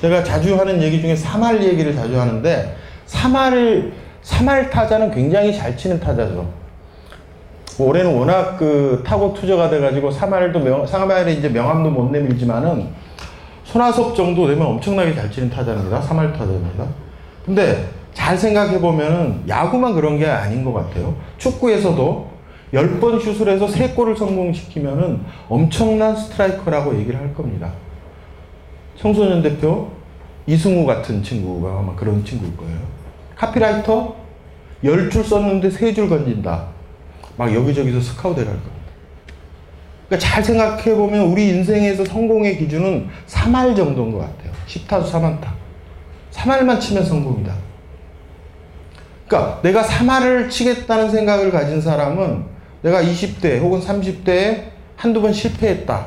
제가 0.00 0.24
자주 0.24 0.58
하는 0.58 0.82
얘기 0.82 1.00
중에 1.00 1.14
사말 1.14 1.62
얘기를 1.62 1.94
자주 1.94 2.20
하는데 2.20 2.76
사말을 3.06 3.92
사말 4.22 4.70
타자는 4.70 5.12
굉장히 5.12 5.56
잘 5.56 5.76
치는 5.76 6.00
타자죠. 6.00 6.50
뭐 7.78 7.88
올해는 7.90 8.12
워낙 8.12 8.56
그 8.56 9.04
타고 9.06 9.32
투저가 9.32 9.70
돼가지고 9.70 10.10
사말도 10.10 10.58
명, 10.58 10.84
사말에 10.84 11.32
이제 11.34 11.48
명함도 11.48 11.90
못 11.90 12.10
내밀지만은 12.10 12.88
손아섭 13.62 14.16
정도 14.16 14.48
되면 14.48 14.66
엄청나게 14.66 15.14
잘 15.14 15.30
치는 15.30 15.48
타자입니다. 15.48 16.00
사말 16.00 16.32
타자입니다. 16.32 16.86
근데 17.46 17.88
잘 18.12 18.36
생각해 18.36 18.80
보면은 18.80 19.44
야구만 19.46 19.94
그런 19.94 20.18
게 20.18 20.26
아닌 20.26 20.64
것 20.64 20.72
같아요. 20.72 21.14
축구에서도 21.38 22.29
10번 22.72 23.20
슛을 23.20 23.48
해서 23.48 23.66
3골을 23.66 24.16
성공시키면은 24.16 25.20
엄청난 25.48 26.16
스트라이커라고 26.16 26.98
얘기를 26.98 27.18
할 27.18 27.34
겁니다. 27.34 27.72
청소년 28.96 29.42
대표 29.42 29.90
이승우 30.46 30.86
같은 30.86 31.22
친구가 31.22 31.78
아마 31.78 31.94
그런 31.94 32.24
친구일 32.24 32.56
거예요. 32.56 32.78
카피라이터 33.36 34.16
열줄 34.84 35.24
썼는데 35.24 35.70
세줄 35.70 36.08
건진다. 36.08 36.66
막 37.36 37.54
여기저기서 37.54 38.00
스카우트 38.00 38.40
할 38.40 38.46
겁니다. 38.46 38.70
그러니까 40.08 40.28
잘 40.28 40.42
생각해 40.42 40.94
보면 40.94 41.26
우리 41.26 41.48
인생에서 41.48 42.04
성공의 42.04 42.58
기준은 42.58 43.08
3할 43.26 43.76
정도인 43.76 44.12
것 44.12 44.18
같아요. 44.18 44.52
10타수 44.66 45.10
3안타. 45.12 45.46
3할만 46.32 46.80
치면 46.80 47.04
성공이다. 47.04 47.54
그러니까 49.26 49.60
내가 49.62 49.82
3할을 49.82 50.50
치겠다는 50.50 51.10
생각을 51.10 51.50
가진 51.52 51.80
사람은 51.80 52.49
내가 52.82 53.02
20대 53.02 53.60
혹은 53.60 53.80
30대에 53.80 54.70
한두 54.96 55.20
번 55.20 55.32
실패했다. 55.32 56.06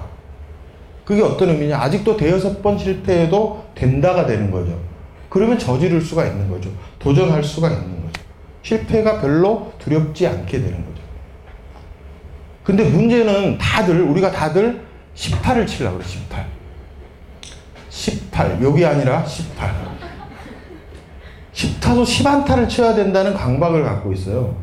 그게 1.06 1.22
어떤 1.22 1.50
의미냐? 1.50 1.78
아직도 1.80 2.16
대여섯 2.16 2.62
번 2.62 2.78
실패해도 2.78 3.66
된다가 3.76 4.26
되는 4.26 4.50
거죠. 4.50 4.80
그러면 5.30 5.58
저지를 5.58 6.00
수가 6.00 6.26
있는 6.26 6.50
거죠. 6.50 6.70
도전할 7.00 7.44
수가 7.44 7.70
있는 7.70 8.04
거죠. 8.04 8.22
실패가 8.62 9.20
별로 9.20 9.74
두렵지 9.80 10.28
않게 10.28 10.60
되는 10.60 10.86
거죠. 10.86 11.04
근데 12.64 12.84
문제는 12.86 13.58
다들, 13.58 14.02
우리가 14.02 14.32
다들 14.32 14.82
18을 15.16 15.68
치려고 15.68 15.98
그래, 15.98 16.08
18. 16.08 16.46
18. 17.90 18.64
여기 18.64 18.86
아니라 18.86 19.26
18. 19.26 19.74
10타도 21.54 22.04
10안타를 22.04 22.70
쳐야 22.70 22.96
된다는 22.96 23.34
강박을 23.34 23.84
갖고 23.84 24.14
있어요. 24.14 24.56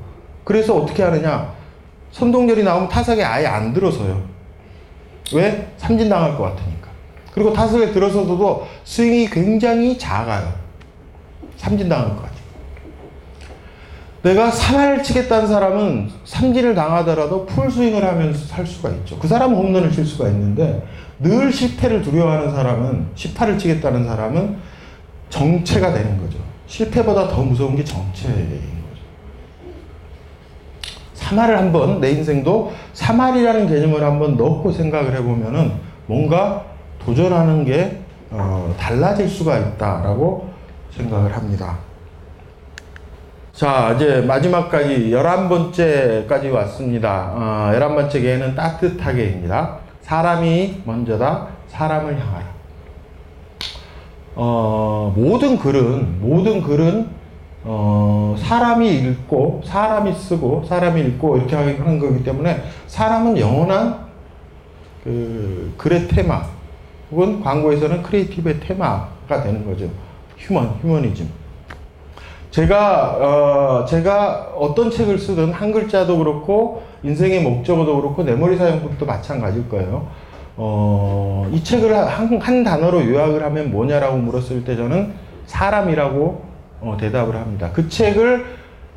그래서 0.45 0.77
어떻게 0.77 1.03
하느냐? 1.03 1.60
선동열이 2.13 2.65
나오면 2.65 2.89
타석에 2.89 3.23
아예 3.23 3.47
안 3.47 3.73
들어서요. 3.73 4.23
왜? 5.35 5.73
삼진 5.77 6.09
당할 6.09 6.37
것 6.37 6.45
같으니까. 6.45 6.89
그리고 7.33 7.53
타석에 7.53 7.93
들어서도 7.93 8.67
스윙이 8.85 9.31
굉장히 9.31 9.97
작아요. 9.97 10.53
삼진 11.57 11.89
당할 11.89 12.09
것 12.11 12.23
같아요. 12.23 12.41
내가 14.23 14.51
3할을 14.51 15.03
치겠다는 15.03 15.47
사람은 15.47 16.11
삼진을 16.25 16.75
당하더라도 16.75 17.47
풀스윙을 17.47 18.05
하면서 18.05 18.47
살 18.47 18.67
수가 18.67 18.91
있죠. 18.91 19.19
그 19.19 19.27
사람은 19.27 19.57
홈런을 19.57 19.91
칠 19.91 20.05
수가 20.05 20.29
있는데 20.29 20.87
늘 21.19 21.51
실패를 21.53 22.03
두려워하는 22.03 22.51
사람은 22.51 23.09
18을 23.15 23.59
치겠다는 23.59 24.05
사람은 24.05 24.57
정체가 25.31 25.93
되는 25.95 26.19
거죠. 26.21 26.39
실패보다 26.67 27.29
더 27.29 27.43
무서운 27.43 27.77
게 27.77 27.85
정체인 27.85 28.35
거 28.61 28.80
죠. 31.31 31.37
3할을 31.37 31.53
한번 31.55 32.01
내 32.01 32.11
인생도 32.11 32.73
3할이라는 32.95 33.69
개념을 33.69 34.03
한번 34.03 34.37
넣고 34.37 34.73
생각을 34.73 35.15
해보면은 35.17 35.73
뭔가 36.07 36.65
도전하는 37.05 37.65
게 37.65 38.01
어, 38.31 38.75
달라질 38.79 39.29
수가 39.29 39.59
있다라고 39.59 40.49
생각을 40.91 41.35
합니다. 41.35 41.79
자, 43.53 43.93
이제 43.95 44.21
마지막까지 44.23 45.11
11번째까지 45.11 46.51
왔습니다. 46.53 47.33
어, 47.35 47.71
11번째 47.75 48.13
개는 48.13 48.55
따뜻하게입니다. 48.55 49.79
사람이 50.03 50.83
먼저다, 50.85 51.49
사람을 51.69 52.19
향하라. 52.19 52.45
어, 54.37 55.13
모든 55.17 55.59
글은, 55.59 56.21
모든 56.21 56.63
글은, 56.63 57.20
어, 57.65 58.35
사람이 58.39 58.89
읽고, 58.89 59.63
사람이 59.65 60.15
쓰고, 60.15 60.65
사람이 60.67 61.01
읽고, 61.03 61.37
이렇게 61.37 61.57
하는 61.57 61.99
거기 61.99 62.25
때문에, 62.25 62.63
사람은 62.87 63.39
영원한, 63.39 64.07
그, 65.05 65.73
글의 65.77 66.09
테마, 66.09 66.43
혹은 67.11 67.41
광고에서는 67.43 68.03
creative의 68.03 68.61
테마가 68.61 69.43
되는 69.43 69.67
거죠. 69.67 69.89
human, 70.39 70.79
휴머니즘. 70.81 71.29
제가 72.51 73.17
어 73.21 73.85
제가 73.85 74.53
어떤 74.57 74.91
책을 74.91 75.19
쓰든 75.19 75.53
한 75.53 75.71
글자도 75.71 76.19
그렇고 76.19 76.83
인생의 77.05 77.43
목적어도 77.43 78.01
그렇고 78.01 78.25
내 78.25 78.35
머리 78.35 78.57
사용법도 78.57 79.07
마찬가지일 79.07 79.69
거예요. 79.69 80.09
어 80.57 81.31
이 81.53 81.63
책을 81.65 81.95
한, 81.97 82.41
한 82.41 82.65
단어로 82.65 83.05
요약을 83.07 83.43
하면 83.43 83.71
뭐냐라고 83.71 84.17
물었을 84.19 84.65
때 84.65 84.77
저는 84.77 85.13
사람이라고 85.47 86.50
어, 86.81 86.97
대답을 86.99 87.37
합니다. 87.37 87.71
그 87.73 87.89
책을 87.89 88.45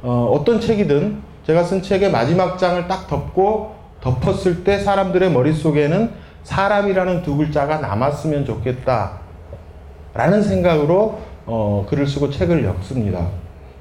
어, 0.02 0.32
어떤 0.34 0.60
책이든 0.60 1.22
제가 1.46 1.64
쓴 1.64 1.82
책의 1.82 2.12
마지막 2.12 2.58
장을 2.58 2.88
딱 2.88 3.08
덮고 3.08 3.76
덮었을 4.02 4.64
때 4.64 4.80
사람들의 4.80 5.32
머릿속에는 5.32 6.12
사람이라는 6.44 7.24
두 7.24 7.38
글자가 7.38 7.78
남았으면 7.78 8.46
좋겠다. 8.46 9.24
라는 10.14 10.42
생각으로 10.42 11.20
어, 11.46 11.86
글을 11.90 12.06
쓰고 12.08 12.30
책을 12.30 12.64
엮습니다. 12.64 13.28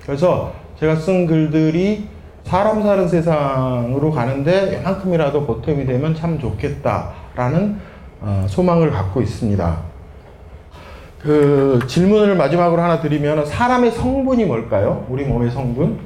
그래서 0.05 0.53
제가 0.79 0.97
쓴 0.97 1.27
글들이 1.27 2.09
사람 2.45 2.83
사는 2.83 3.07
세상으로 3.07 4.11
가는데 4.11 4.79
이만큼이라도 4.81 5.47
보탬이 5.47 5.87
되면 5.87 6.15
참 6.15 6.39
좋겠다라는 6.39 7.79
어, 8.21 8.47
소망을 8.49 8.91
갖고 8.91 9.21
있습니다. 9.21 9.91
그 11.23 11.79
질문을 11.87 12.35
마지막으로 12.35 12.83
하나 12.83 13.01
드리면 13.01 13.47
사람의 13.47 13.93
성분이 13.93 14.45
뭘까요? 14.45 15.07
우리 15.09 15.25
몸의 15.25 15.51
성분? 15.51 16.01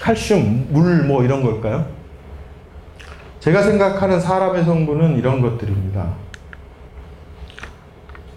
칼슘, 0.00 0.68
물 0.70 1.04
뭐 1.06 1.22
이런 1.24 1.42
걸까요? 1.42 1.86
제가 3.40 3.62
생각하는 3.62 4.20
사람의 4.20 4.64
성분은 4.64 5.16
이런 5.18 5.40
것들입니다. 5.40 6.14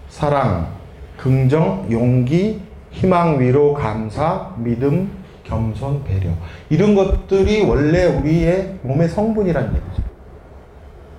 사랑, 0.08 0.68
긍정, 1.16 1.88
용기, 1.90 2.60
희망, 2.90 3.40
위로, 3.40 3.74
감사, 3.74 4.52
믿음, 4.58 5.10
겸손, 5.42 6.04
배려. 6.04 6.30
이런 6.70 6.94
것들이 6.94 7.62
원래 7.62 8.04
우리의 8.06 8.78
몸의 8.82 9.08
성분이라는 9.08 9.68
얘기죠. 9.70 10.02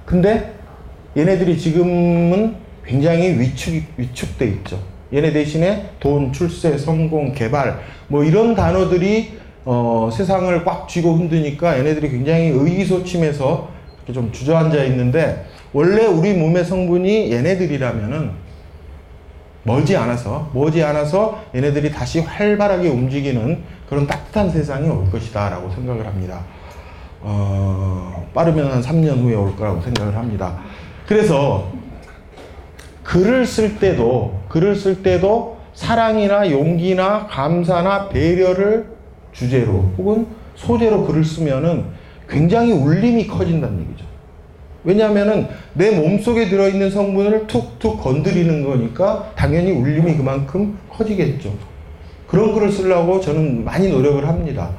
근데 0.05 0.53
얘네들이 1.17 1.57
지금은 1.57 2.62
굉장히 2.85 3.39
위축, 3.39 3.83
위축돼 3.97 4.45
있죠. 4.47 4.79
얘네 5.13 5.31
대신에 5.31 5.91
돈, 5.99 6.33
출세, 6.33 6.77
성공, 6.77 7.33
개발, 7.33 7.79
뭐 8.07 8.23
이런 8.23 8.55
단어들이 8.55 9.37
어, 9.65 10.09
세상을 10.11 10.65
꽉 10.65 10.87
쥐고 10.89 11.13
흔드니까 11.13 11.77
얘네들이 11.79 12.09
굉장히 12.09 12.47
의기소침해서 12.47 13.69
좀 14.11 14.31
주저앉아 14.31 14.83
있는데 14.85 15.45
원래 15.71 16.05
우리 16.05 16.33
몸의 16.33 16.65
성분이 16.65 17.31
얘네들이라면은 17.31 18.31
멀지 19.63 19.95
않아서 19.95 20.49
머지 20.53 20.83
않아서 20.83 21.41
얘네들이 21.55 21.91
다시 21.91 22.19
활발하게 22.19 22.89
움직이는 22.89 23.63
그런 23.87 24.05
따뜻한 24.05 24.49
세상이 24.49 24.89
올 24.89 25.09
것이다 25.09 25.49
라고 25.49 25.69
생각을 25.71 26.05
합니다. 26.05 26.41
어, 27.21 28.29
빠르면 28.33 28.69
한 28.69 28.81
3년 28.81 29.21
후에 29.21 29.35
올 29.35 29.55
거라고 29.55 29.79
생각을 29.81 30.17
합니다. 30.17 30.59
그래서 31.07 31.71
글을 33.03 33.45
쓸 33.45 33.79
때도 33.79 34.39
글을 34.49 34.75
쓸 34.75 35.03
때도 35.03 35.57
사랑이나 35.73 36.49
용기나 36.49 37.27
감사나 37.27 38.09
배려를 38.09 38.87
주제로 39.31 39.91
혹은 39.97 40.27
소재로 40.55 41.05
글을 41.05 41.23
쓰면은 41.23 41.85
굉장히 42.29 42.71
울림이 42.71 43.27
커진다는 43.27 43.81
얘기죠. 43.81 44.05
왜냐하면은 44.83 45.47
내 45.73 45.91
몸속에 45.91 46.49
들어있는 46.49 46.91
성분을 46.91 47.47
툭툭 47.47 48.01
건드리는 48.01 48.63
거니까 48.63 49.31
당연히 49.35 49.71
울림이 49.71 50.17
그만큼 50.17 50.77
커지겠죠. 50.89 51.53
그런 52.27 52.53
글을 52.53 52.71
쓰려고 52.71 53.19
저는 53.19 53.63
많이 53.63 53.89
노력을 53.89 54.27
합니다. 54.27 54.71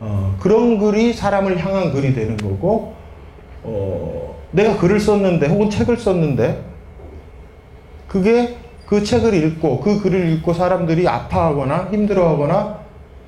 어, 0.00 0.34
그런 0.40 0.78
글이 0.78 1.12
사람을 1.12 1.58
향한 1.58 1.92
글이 1.92 2.14
되는 2.14 2.36
거고, 2.36 2.94
어, 3.62 4.36
내가 4.50 4.76
글을 4.76 4.98
썼는데 4.98 5.46
혹은 5.46 5.70
책을 5.70 5.96
썼는데 5.96 6.62
그게 8.12 8.56
그 8.86 9.02
책을 9.02 9.32
읽고 9.32 9.80
그 9.80 10.02
글을 10.02 10.28
읽고 10.34 10.52
사람들이 10.52 11.08
아파하거나 11.08 11.88
힘들어하거나 11.90 12.78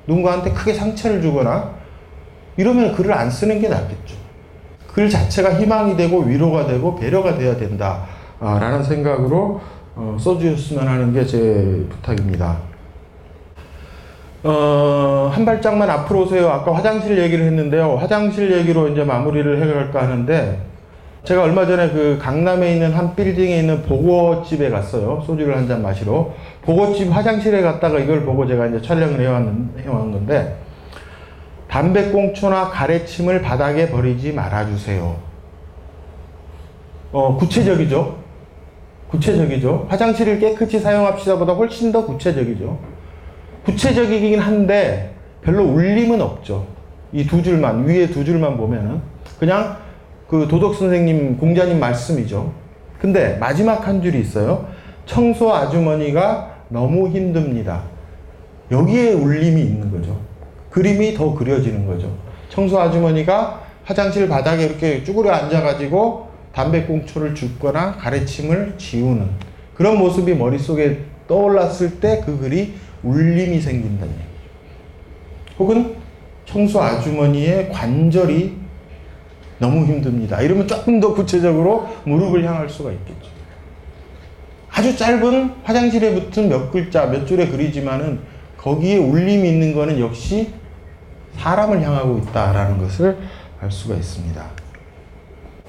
누군가한테 0.05 0.51
크게 0.51 0.73
상처를 0.75 1.23
주거나 1.23 1.71
이러면 2.55 2.93
글을 2.93 3.11
안 3.11 3.31
쓰는 3.31 3.59
게 3.59 3.67
낫겠죠. 3.67 4.15
글 4.93 5.09
자체가 5.09 5.55
희망이 5.55 5.97
되고 5.97 6.19
위로가 6.19 6.67
되고 6.67 6.95
배려가 6.95 7.35
돼야 7.35 7.57
된다. 7.57 8.05
라는 8.39 8.83
생각으로 8.83 9.59
어, 9.95 10.17
써주셨으면 10.19 10.87
하는 10.87 11.13
게 11.13 11.25
제 11.25 11.85
부탁입니다. 11.89 12.57
어, 14.43 15.31
한 15.33 15.43
발짝만 15.45 15.89
앞으로 15.89 16.21
오세요. 16.23 16.49
아까 16.49 16.75
화장실 16.75 17.17
얘기를 17.17 17.43
했는데요. 17.45 17.95
화장실 17.95 18.51
얘기로 18.51 18.89
이제 18.89 19.03
마무리를 19.03 19.59
해갈까 19.61 20.03
하는데, 20.03 20.59
제가 21.25 21.41
얼마 21.43 21.65
전에 21.65 21.89
그 21.89 22.19
강남에 22.21 22.73
있는 22.73 22.93
한 22.93 23.15
빌딩에 23.15 23.57
있는 23.59 23.81
보고집에 23.83 24.69
갔어요. 24.69 25.23
소주를 25.25 25.57
한 25.57 25.67
잔 25.67 25.81
마시러. 25.81 26.31
보고집 26.61 27.11
화장실에 27.11 27.61
갔다가 27.61 27.97
이걸 27.99 28.23
보고 28.23 28.45
제가 28.45 28.67
이제 28.67 28.79
촬영을 28.81 29.19
해왔는, 29.19 29.69
해왔는데, 29.83 30.55
담배꽁초나 31.67 32.69
가래침을 32.69 33.41
바닥에 33.41 33.89
버리지 33.89 34.33
말아주세요. 34.33 35.15
어, 37.11 37.35
구체적이죠? 37.37 38.17
구체적이죠. 39.09 39.87
화장실을 39.89 40.39
깨끗이 40.39 40.79
사용합시다 40.79 41.37
보다 41.37 41.53
훨씬 41.53 41.91
더 41.91 42.05
구체적이죠. 42.05 42.77
구체적이긴 43.65 44.39
한데 44.39 45.15
별로 45.41 45.63
울림은 45.63 46.21
없죠. 46.21 46.67
이 47.11 47.25
두 47.25 47.41
줄만 47.41 47.85
위에 47.85 48.07
두 48.07 48.23
줄만 48.25 48.57
보면은 48.57 49.01
그냥 49.39 49.77
그 50.35 50.49
도덕 50.49 50.75
선생님 50.75 51.37
공자님 51.37 51.79
말씀이죠. 51.79 52.51
근데 52.99 53.37
마지막 53.37 53.87
한 53.87 54.01
줄이 54.01 54.19
있어요. 54.19 54.67
청소 55.05 55.53
아주머니가 55.53 56.57
너무 56.67 57.07
힘듭니다. 57.07 57.83
여기에 58.69 59.13
울림이 59.13 59.61
있는 59.61 59.89
거죠. 59.89 60.19
그림이 60.71 61.13
더 61.13 61.33
그려지는 61.33 61.87
거죠. 61.87 62.11
청소 62.49 62.77
아주머니가 62.81 63.61
화장실 63.85 64.27
바닥에 64.27 64.65
이렇게 64.65 65.03
쭈그려 65.05 65.31
앉아가지고 65.31 66.27
담배꽁초를 66.51 67.33
줍거나 67.33 67.93
가래침을 67.93 68.75
지우는 68.77 69.29
그런 69.73 69.97
모습이 69.97 70.33
머릿속에 70.35 70.99
떠올랐을 71.29 71.99
때 72.01 72.21
그 72.25 72.37
글이 72.39 72.73
울림이 73.03 73.61
생긴다는 73.61 74.13
얘기. 74.13 74.23
혹은 75.59 75.95
청소 76.45 76.81
아주머니의 76.81 77.69
관절이 77.69 78.64
너무 79.59 79.85
힘듭니다. 79.85 80.41
이러면 80.41 80.67
조금 80.67 80.99
더 80.99 81.13
구체적으로 81.13 81.87
무릎을 82.05 82.43
향할 82.43 82.69
수가 82.69 82.91
있겠죠. 82.91 83.29
아주 84.69 84.95
짧은 84.97 85.51
화장실에 85.63 86.13
붙은 86.13 86.49
몇 86.49 86.71
글자, 86.71 87.05
몇 87.05 87.25
줄의 87.25 87.49
글이지만은 87.49 88.19
거기에 88.57 88.97
울림이 88.97 89.47
있는 89.47 89.73
거는 89.73 89.99
역시 89.99 90.53
사람을 91.37 91.81
향하고 91.81 92.17
있다라는 92.19 92.77
것을 92.79 93.17
알 93.61 93.71
수가 93.71 93.95
있습니다. 93.95 94.43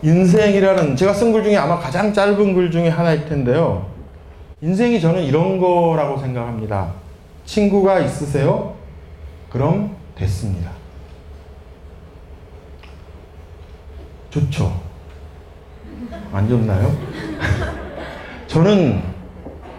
인생이라는 0.03 0.97
제가 0.97 1.12
쓴 1.14 1.32
글 1.32 1.43
중에 1.45 1.57
아마 1.57 1.78
가장 1.78 2.12
짧은 2.12 2.55
글 2.55 2.70
중에 2.70 2.89
하나일 2.89 3.26
텐데요. 3.26 3.87
인생이 4.61 5.01
저는 5.01 5.22
이런 5.22 5.59
거라고 5.59 6.18
생각합니다. 6.18 6.93
친구가 7.45 8.01
있으세요? 8.01 8.74
그럼 9.51 9.95
됐습니다. 10.16 10.70
좋죠. 14.41 14.70
안 16.30 16.47
좋나요? 16.47 16.95
저는 18.47 19.01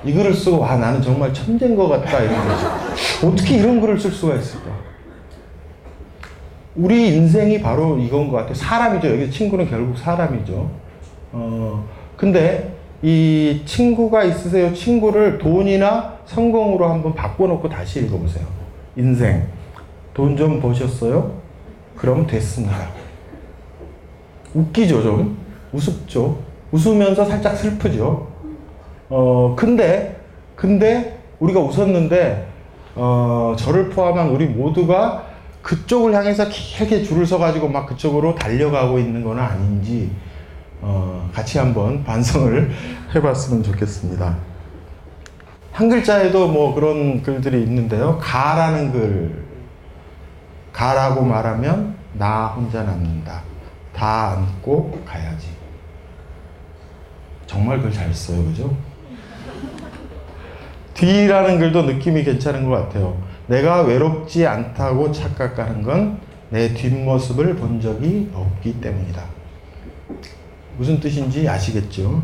이 0.04 0.14
글을 0.14 0.34
쓰고 0.34 0.66
아 0.66 0.78
나는 0.78 1.00
정말 1.02 1.32
천재인 1.32 1.76
것 1.76 1.88
같다 1.88 2.20
이런 2.22 2.36
거죠. 2.48 3.28
어떻게 3.28 3.58
이런 3.58 3.80
글을 3.80 4.00
쓸 4.00 4.12
수가 4.12 4.36
있을까? 4.36 4.72
우리 6.76 7.16
인생이 7.16 7.62
바로 7.62 7.98
이건 8.00 8.30
것 8.30 8.38
같아요. 8.38 8.54
사람이죠. 8.56 9.08
여기 9.10 9.30
친구는 9.30 9.70
결국 9.70 9.96
사람이죠. 9.98 10.72
어 11.34 11.86
근데 12.16 12.74
이 13.04 13.62
친구가 13.66 14.24
있으세요. 14.24 14.74
친구를 14.74 15.38
돈이나 15.38 16.16
성공으로 16.26 16.90
한번 16.90 17.14
바꿔놓고 17.14 17.70
다시 17.70 18.00
읽어보세요. 18.02 18.46
인생 18.96 19.46
돈 20.16 20.36
좀 20.36 20.60
버셨어요? 20.60 21.32
그럼 21.96 22.26
됐습니다. 22.26 22.90
웃기죠 24.54 25.04
좀 25.04 25.38
우습죠. 25.72 26.40
웃으면서 26.72 27.26
살짝 27.26 27.56
슬프죠. 27.56 28.28
어, 29.10 29.56
근데, 29.58 30.20
근데 30.56 31.20
우리가 31.40 31.60
웃었는데, 31.60 32.48
어, 32.96 33.56
저를 33.58 33.90
포함한 33.90 34.30
우리 34.30 34.46
모두가 34.48 35.28
그쪽을 35.62 36.14
향해서 36.14 36.48
길게 36.50 37.04
줄을 37.04 37.26
서가지고 37.26 37.70
막 37.70 37.86
그쪽으로 37.86 38.36
달려가고 38.36 39.00
있는 39.00 39.24
건 39.24 39.40
아닌지, 39.40 40.12
어, 40.82 41.30
같이 41.34 41.58
한번 41.58 42.04
반성을 42.04 42.72
해봤으면 43.16 43.64
좋겠습니다. 43.64 44.36
한 45.72 45.90
글자에도 45.90 46.48
뭐 46.48 46.74
그런 46.74 47.22
글들이 47.22 47.62
있는데요. 47.64 48.18
가라는 48.20 48.92
글. 48.92 49.48
가라고 50.74 51.24
말하면 51.24 51.96
나 52.14 52.48
혼자 52.48 52.84
남는다. 52.84 53.47
다 53.98 54.32
안고 54.34 55.02
가야지. 55.06 55.48
정말 57.48 57.82
글 57.82 57.92
잘 57.92 58.14
써요, 58.14 58.44
그죠? 58.46 58.78
뒤라는 60.94 61.60
글도 61.60 61.84
느낌이 61.84 62.24
괜찮은 62.24 62.64
것 62.70 62.72
같아요. 62.72 63.22
내가 63.48 63.82
외롭지 63.82 64.46
않다고 64.46 65.12
착각하는 65.12 65.82
건 65.84 66.28
내 66.50 66.74
뒷모습을 66.74 67.56
본 67.58 67.82
적이 67.82 68.30
없기 68.34 68.80
때문이다. 68.80 69.22
무슨 70.78 71.00
뜻인지 71.00 71.48
아시겠죠? 71.48 72.24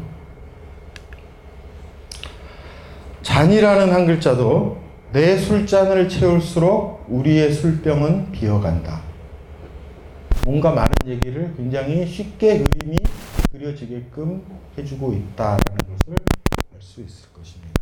잔이라는 3.21 3.91
한 3.91 4.05
글자도 4.05 4.81
내 5.11 5.37
술잔을 5.37 6.07
채울수록 6.07 7.05
우리의 7.09 7.51
술병은 7.51 8.31
비어간다. 8.31 9.01
뭔가 10.45 10.71
많은 10.71 10.91
얘기를 11.07 11.53
굉장히 11.55 12.05
쉽게 12.05 12.59
그림이 12.59 12.99
그려지게끔 13.51 14.43
해주고 14.77 15.13
있다라는 15.13 15.77
것을 15.77 16.15
알 16.75 16.81
수 16.83 17.01
있을 17.01 17.29
것입니다. 17.33 17.81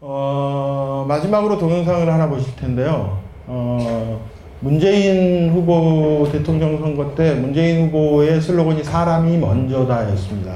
어, 0.00 1.04
마지막으로 1.08 1.58
동영상을 1.58 2.10
하나 2.10 2.28
보실 2.28 2.56
텐데요. 2.56 3.20
어, 3.46 4.24
문재인 4.60 5.50
후보 5.52 6.28
대통령 6.30 6.78
선거 6.78 7.14
때 7.14 7.34
문재인 7.34 7.86
후보의 7.86 8.40
슬로건이 8.40 8.84
사람이 8.84 9.36
먼저다였습니다. 9.38 10.54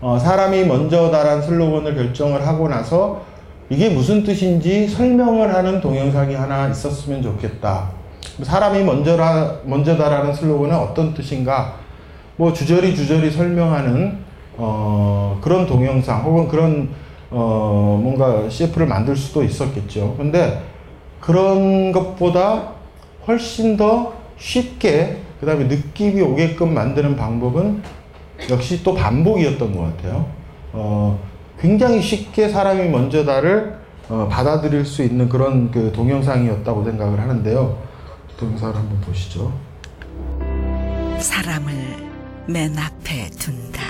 어, 0.00 0.18
사람이 0.18 0.64
먼저다란 0.64 1.40
슬로건을 1.40 1.94
결정을 1.94 2.46
하고 2.46 2.68
나서 2.68 3.22
이게 3.70 3.88
무슨 3.88 4.24
뜻인지 4.24 4.88
설명을 4.88 5.54
하는 5.54 5.80
동영상이 5.80 6.34
하나 6.34 6.68
있었으면 6.68 7.22
좋겠다. 7.22 7.99
사람이 8.42 8.84
먼저라, 8.84 9.60
먼저다라는 9.64 10.34
슬로건은 10.34 10.76
어떤 10.76 11.14
뜻인가? 11.14 11.76
뭐 12.36 12.52
주저리 12.52 12.94
주저리 12.94 13.30
설명하는 13.30 14.18
어, 14.56 15.38
그런 15.40 15.66
동영상 15.66 16.24
혹은 16.24 16.48
그런 16.48 16.88
어, 17.30 17.98
뭔가 18.02 18.48
CF를 18.48 18.86
만들 18.86 19.16
수도 19.16 19.42
있었겠죠. 19.42 20.14
근데 20.16 20.62
그런 21.20 21.92
것보다 21.92 22.72
훨씬 23.26 23.76
더 23.76 24.14
쉽게 24.38 25.18
그 25.38 25.46
다음에 25.46 25.64
느낌이 25.64 26.20
오게끔 26.20 26.74
만드는 26.74 27.16
방법은 27.16 27.82
역시 28.50 28.82
또 28.82 28.94
반복이었던 28.94 29.76
것 29.76 29.82
같아요. 29.82 30.26
어, 30.72 31.18
굉장히 31.60 32.00
쉽게 32.00 32.48
사람이 32.48 32.88
먼저다를 32.88 33.78
어, 34.08 34.28
받아들일 34.30 34.84
수 34.84 35.02
있는 35.02 35.28
그런 35.28 35.70
그 35.70 35.92
동영상이었다고 35.92 36.84
생각을 36.84 37.20
하는데요. 37.20 37.89
동영상을 38.40 38.74
한번 38.74 39.00
보시죠. 39.02 39.52
사람을 41.20 42.10
맨 42.46 42.76
앞에 42.76 43.28
둔다. 43.32 43.82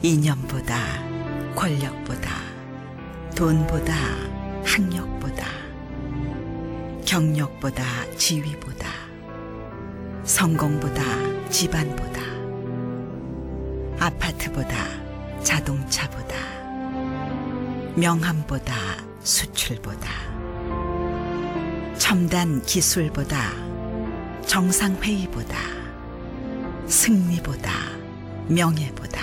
이념보다 0.00 0.76
권력보다 1.56 2.30
돈보다 3.34 3.92
학력보다 4.64 5.44
경력보다 7.04 7.82
지위보다 8.16 8.86
성공보다 10.22 11.02
집안보다 11.50 12.20
아파트보다 13.98 14.76
자동차보다 15.42 16.36
명함보다 17.96 18.74
수출보다 19.20 20.08
첨단 21.98 22.62
기술보다 22.62 23.36
정상회의보다 24.46 25.56
승리보다 26.86 27.70
명예보다 28.48 29.20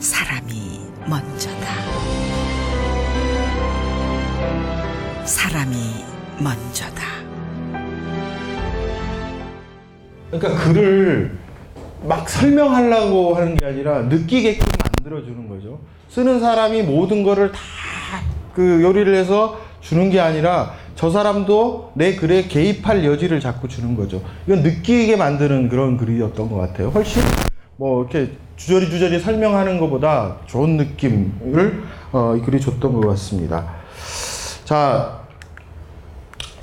사람이 0.00 0.80
먼저다. 1.06 1.66
사람이 5.24 5.76
먼저다. 6.40 7.02
그러니까 10.30 10.64
글을 10.64 11.38
막 12.02 12.28
설명하려고 12.28 13.36
하는 13.36 13.54
게 13.54 13.64
아니라 13.64 14.02
느끼게끔 14.02 14.66
만들어주는 14.82 15.48
거죠. 15.48 15.80
쓰는 16.08 16.40
사람이 16.40 16.82
모든 16.82 17.22
거를 17.22 17.52
다 17.52 17.58
그 18.54 18.82
요리를 18.82 19.12
해서 19.14 19.60
주는 19.80 20.10
게 20.10 20.20
아니라 20.20 20.74
저 21.04 21.10
사람도 21.10 21.92
내 21.96 22.14
글에 22.14 22.44
개입할 22.44 23.04
여지를 23.04 23.38
자꾸 23.38 23.68
주는 23.68 23.94
거죠. 23.94 24.22
이건 24.46 24.62
느끼게 24.62 25.16
만드는 25.16 25.68
그런 25.68 25.98
글이었던 25.98 26.48
것 26.48 26.56
같아요. 26.56 26.88
훨씬 26.88 27.20
뭐 27.76 28.00
이렇게 28.00 28.32
주저리 28.56 28.88
주저리 28.88 29.20
설명하는 29.20 29.78
것보다 29.78 30.36
좋은 30.46 30.78
느낌을 30.78 31.82
어, 32.10 32.34
이 32.34 32.40
글이 32.40 32.58
줬던 32.58 32.94
것 32.94 33.06
같습니다. 33.08 33.66
자, 34.64 35.20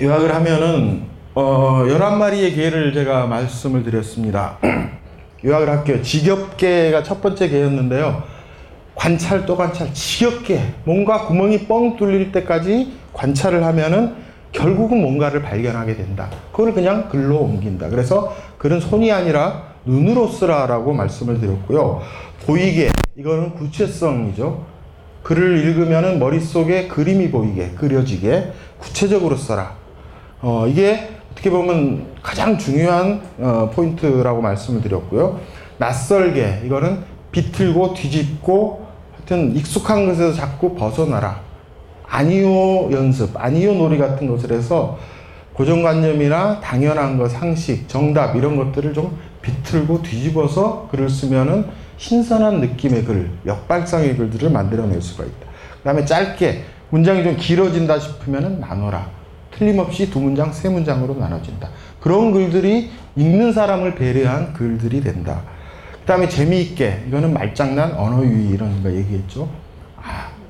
요약을 0.00 0.34
하면은 0.34 1.04
어, 1.34 1.84
11마리의 1.86 2.56
개를 2.56 2.92
제가 2.92 3.28
말씀을 3.28 3.84
드렸습니다. 3.84 4.58
요약을 5.44 5.68
할게요. 5.68 6.02
지겹게가 6.02 7.04
첫 7.04 7.22
번째 7.22 7.48
개였는데요. 7.48 8.24
관찰 8.96 9.46
또 9.46 9.56
관찰, 9.56 9.94
지겹게 9.94 10.74
뭔가 10.82 11.28
구멍이 11.28 11.68
뻥 11.68 11.96
뚫릴 11.96 12.32
때까지 12.32 12.92
관찰을 13.12 13.62
하면은 13.62 14.31
결국은 14.52 15.00
뭔가를 15.00 15.42
발견하게 15.42 15.96
된다. 15.96 16.28
그걸 16.52 16.72
그냥 16.72 17.08
글로 17.08 17.38
옮긴다. 17.38 17.88
그래서 17.88 18.34
글은 18.58 18.80
손이 18.80 19.10
아니라 19.10 19.72
눈으로 19.84 20.28
쓰라라고 20.28 20.92
말씀을 20.92 21.40
드렸고요. 21.40 22.02
보이게 22.46 22.90
이거는 23.16 23.54
구체성이죠. 23.54 24.64
글을 25.22 25.58
읽으면은 25.64 26.18
머릿속에 26.18 26.88
그림이 26.88 27.30
보이게 27.30 27.70
그려지게 27.70 28.52
구체적으로 28.78 29.36
써라. 29.36 29.74
어, 30.40 30.66
이게 30.68 31.10
어떻게 31.32 31.50
보면 31.50 32.06
가장 32.22 32.58
중요한 32.58 33.22
어, 33.38 33.70
포인트라고 33.72 34.42
말씀을 34.42 34.82
드렸고요. 34.82 35.40
낯설게 35.78 36.62
이거는 36.66 37.04
비틀고 37.30 37.94
뒤집고 37.94 38.86
하여튼 39.16 39.56
익숙한 39.56 40.06
것에서 40.06 40.32
자꾸 40.34 40.74
벗어나라. 40.74 41.40
아니요 42.12 42.92
연습, 42.92 43.30
아니요 43.34 43.72
놀이 43.72 43.96
같은 43.96 44.28
것을 44.28 44.52
해서 44.52 44.98
고정관념이나 45.54 46.60
당연한 46.60 47.16
것, 47.16 47.30
상식, 47.30 47.88
정답 47.88 48.36
이런 48.36 48.56
것들을 48.56 48.92
좀 48.92 49.18
비틀고 49.40 50.02
뒤집어서 50.02 50.88
글을 50.90 51.08
쓰면은 51.08 51.64
신선한 51.96 52.60
느낌의 52.60 53.04
글, 53.04 53.30
역발상의 53.46 54.16
글들을 54.16 54.50
만들어낼 54.50 55.00
수가 55.00 55.24
있다. 55.24 55.46
그 55.78 55.84
다음에 55.84 56.04
짧게 56.04 56.64
문장이 56.90 57.24
좀 57.24 57.36
길어진다 57.38 57.98
싶으면은 57.98 58.60
나눠라. 58.60 59.08
틀림없이 59.50 60.10
두 60.10 60.20
문장, 60.20 60.52
세 60.52 60.68
문장으로 60.68 61.14
나눠진다. 61.14 61.70
그런 62.00 62.32
글들이 62.32 62.90
읽는 63.16 63.52
사람을 63.52 63.94
배려한 63.94 64.52
글들이 64.52 65.00
된다. 65.00 65.42
그 65.92 66.06
다음에 66.06 66.28
재미있게, 66.28 67.04
이거는 67.08 67.32
말장난, 67.32 67.94
언어 67.94 68.22
유희 68.22 68.50
이런 68.50 68.82
거 68.82 68.92
얘기했죠. 68.92 69.61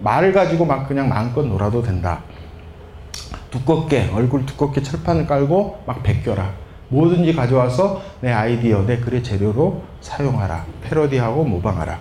아, 0.03 0.15
말을 0.15 0.33
가지고 0.33 0.65
막 0.65 0.89
그냥 0.89 1.09
마음껏 1.09 1.43
놀아도 1.43 1.83
된다. 1.83 2.23
두껍게, 3.51 4.11
얼굴 4.13 4.45
두껍게 4.47 4.83
철판을 4.83 5.27
깔고 5.27 5.83
막 5.87 6.03
베껴라. 6.03 6.53
뭐든지 6.89 7.35
가져와서 7.35 8.03
내 8.21 8.31
아이디어, 8.31 8.85
내 8.85 8.99
글의 8.99 9.23
재료로 9.23 9.83
사용하라. 10.01 10.67
패러디하고 10.83 11.45
모방하라. 11.45 11.99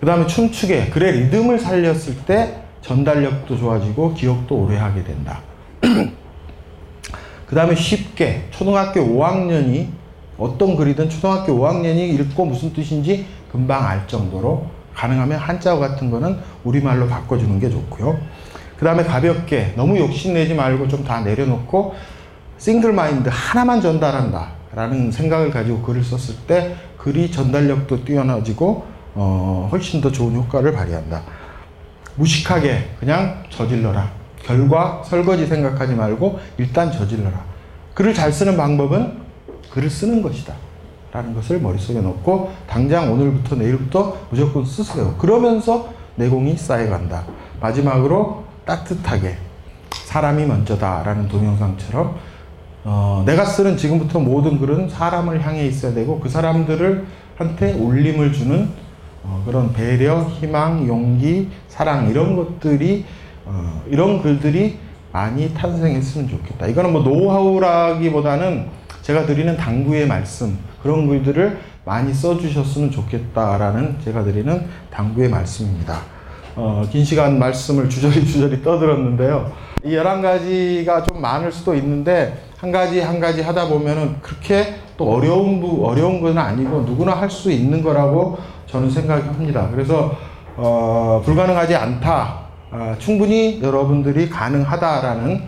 그 0.00 0.06
다음에 0.06 0.26
춤추게, 0.26 0.90
글의 0.90 1.12
리듬을 1.20 1.58
살렸을 1.58 2.16
때 2.26 2.62
전달력도 2.82 3.56
좋아지고 3.56 4.14
기억도 4.14 4.56
오래 4.56 4.76
하게 4.76 5.02
된다. 5.02 5.40
그 7.46 7.54
다음에 7.54 7.74
쉽게, 7.74 8.48
초등학교 8.50 9.00
5학년이 9.00 9.88
어떤 10.36 10.76
글이든 10.76 11.08
초등학교 11.08 11.54
5학년이 11.54 12.20
읽고 12.20 12.44
무슨 12.44 12.72
뜻인지 12.72 13.26
금방 13.50 13.86
알 13.86 14.06
정도로 14.08 14.66
가능하면 14.94 15.38
한자어 15.38 15.78
같은 15.78 16.10
거는 16.10 16.38
우리말로 16.64 17.08
바꿔주는 17.08 17.58
게 17.60 17.68
좋고요. 17.70 18.18
그 18.78 18.84
다음에 18.84 19.04
가볍게, 19.04 19.72
너무 19.76 19.98
욕심내지 19.98 20.54
말고 20.54 20.88
좀 20.88 21.04
다 21.04 21.20
내려놓고 21.20 21.94
싱글 22.58 22.92
마인드 22.92 23.28
하나만 23.32 23.80
전달한다 23.80 24.48
라는 24.74 25.10
생각을 25.12 25.50
가지고 25.50 25.82
글을 25.82 26.02
썼을 26.02 26.38
때 26.46 26.74
글이 26.96 27.30
전달력도 27.30 28.04
뛰어나지고 28.04 28.86
어, 29.14 29.68
훨씬 29.70 30.00
더 30.00 30.10
좋은 30.10 30.34
효과를 30.34 30.72
발휘한다. 30.72 31.22
무식하게 32.16 32.90
그냥 32.98 33.42
저질러라. 33.50 34.10
결과 34.42 35.02
설거지 35.04 35.46
생각하지 35.46 35.94
말고 35.94 36.38
일단 36.58 36.90
저질러라. 36.90 37.44
글을 37.94 38.12
잘 38.14 38.32
쓰는 38.32 38.56
방법은 38.56 39.18
글을 39.70 39.88
쓰는 39.90 40.22
것이다. 40.22 40.54
라는 41.14 41.32
것을 41.32 41.60
머릿속에 41.60 42.00
넣고 42.00 42.50
당장 42.66 43.12
오늘부터 43.12 43.54
내일부터 43.54 44.16
무조건 44.30 44.64
쓰세요. 44.64 45.14
그러면서 45.16 45.88
내공이 46.16 46.56
쌓여간다. 46.56 47.22
마지막으로 47.60 48.42
따뜻하게 48.64 49.36
사람이 49.90 50.44
먼저다 50.44 51.04
라는 51.04 51.28
동영상처럼 51.28 52.16
어, 52.82 53.22
내가 53.24 53.44
쓰는 53.44 53.76
지금부터 53.76 54.18
모든 54.18 54.58
글은 54.58 54.88
사람을 54.88 55.46
향해 55.46 55.64
있어야 55.66 55.94
되고 55.94 56.18
그 56.18 56.28
사람들을 56.28 57.06
한테 57.36 57.74
울림을 57.74 58.32
주는 58.32 58.68
어, 59.22 59.40
그런 59.46 59.72
배려, 59.72 60.20
희망, 60.22 60.84
용기, 60.88 61.48
사랑 61.68 62.10
이런 62.10 62.34
것들이 62.34 63.04
어, 63.44 63.82
이런 63.88 64.20
글들이 64.20 64.78
많이 65.12 65.54
탄생했으면 65.54 66.28
좋겠다. 66.28 66.66
이거는 66.66 66.92
뭐 66.92 67.02
노하우라기보다는 67.02 68.66
제가 69.02 69.26
드리는 69.26 69.56
당부의 69.56 70.08
말씀 70.08 70.58
그런 70.84 71.08
글들을 71.08 71.58
많이 71.86 72.12
써주셨으면 72.12 72.90
좋겠다라는 72.90 73.96
제가 74.04 74.22
드리는 74.22 74.66
당부의 74.90 75.30
말씀입니다. 75.30 76.00
어, 76.56 76.86
긴 76.90 77.02
시간 77.02 77.38
말씀을 77.38 77.88
주저리 77.88 78.26
주저리 78.26 78.62
떠들었는데요. 78.62 79.50
이 79.82 79.92
11가지가 79.92 81.08
좀 81.08 81.22
많을 81.22 81.50
수도 81.50 81.74
있는데 81.74 82.38
한 82.58 82.70
가지 82.70 83.00
한 83.00 83.18
가지 83.18 83.40
하다 83.40 83.68
보면은 83.68 84.16
그렇게 84.20 84.74
또 84.98 85.10
어려운 85.10 85.58
부, 85.62 85.86
어려운 85.86 86.20
건 86.20 86.36
아니고 86.36 86.82
누구나 86.82 87.14
할 87.14 87.30
수 87.30 87.50
있는 87.50 87.82
거라고 87.82 88.36
저는 88.66 88.90
생각합니다. 88.90 89.70
그래서 89.70 90.14
어, 90.56 91.22
불가능하지 91.24 91.74
않다. 91.74 92.40
아, 92.70 92.94
충분히 92.98 93.62
여러분들이 93.62 94.28
가능하다라는 94.28 95.42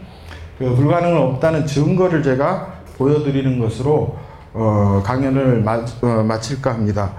그 0.59 0.75
불가능은 0.75 1.19
없다는 1.19 1.67
증거를 1.67 2.23
제가 2.23 2.73
보여드리는 2.97 3.59
것으로 3.59 4.17
어, 4.59 5.03
강연을 5.05 5.61
마, 5.63 5.85
어, 6.03 6.23
마칠까 6.23 6.73
합니다. 6.73 7.13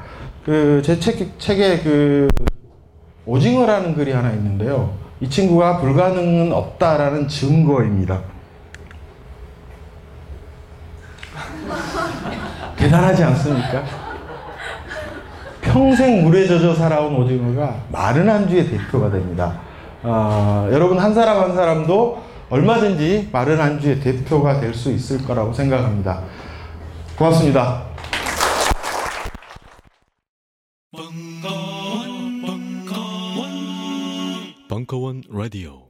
그 0.43 0.81
제 0.83 0.99
책, 0.99 1.37
책에 1.39 1.79
그 1.83 2.27
오징어라는 3.25 3.93
글이 3.95 4.11
하나 4.11 4.31
있는데요. 4.31 4.91
이 5.19 5.29
친구가 5.29 5.77
불가능은 5.79 6.51
없다라는 6.51 7.27
증거입니다. 7.27 8.21
대단하지 12.77 13.23
않습니까? 13.23 13.83
평생 15.61 16.23
물에 16.23 16.47
젖어 16.47 16.73
살아온 16.73 17.15
오징어가 17.17 17.75
마른 17.91 18.27
안주의 18.29 18.67
대표가 18.69 19.11
됩니다. 19.11 19.59
어, 20.01 20.67
여러분 20.71 20.97
한 20.97 21.13
사람 21.13 21.39
한 21.41 21.53
사람도 21.55 22.23
얼마든지 22.49 23.29
마른 23.31 23.59
안주의 23.61 23.99
대표가 23.99 24.59
될 24.59 24.73
수 24.73 24.91
있을 24.91 25.23
거라고 25.23 25.53
생각합니다. 25.53 26.21
고맙습니다. 27.17 27.87
벙커원 34.69 35.23
라디오 35.29 35.86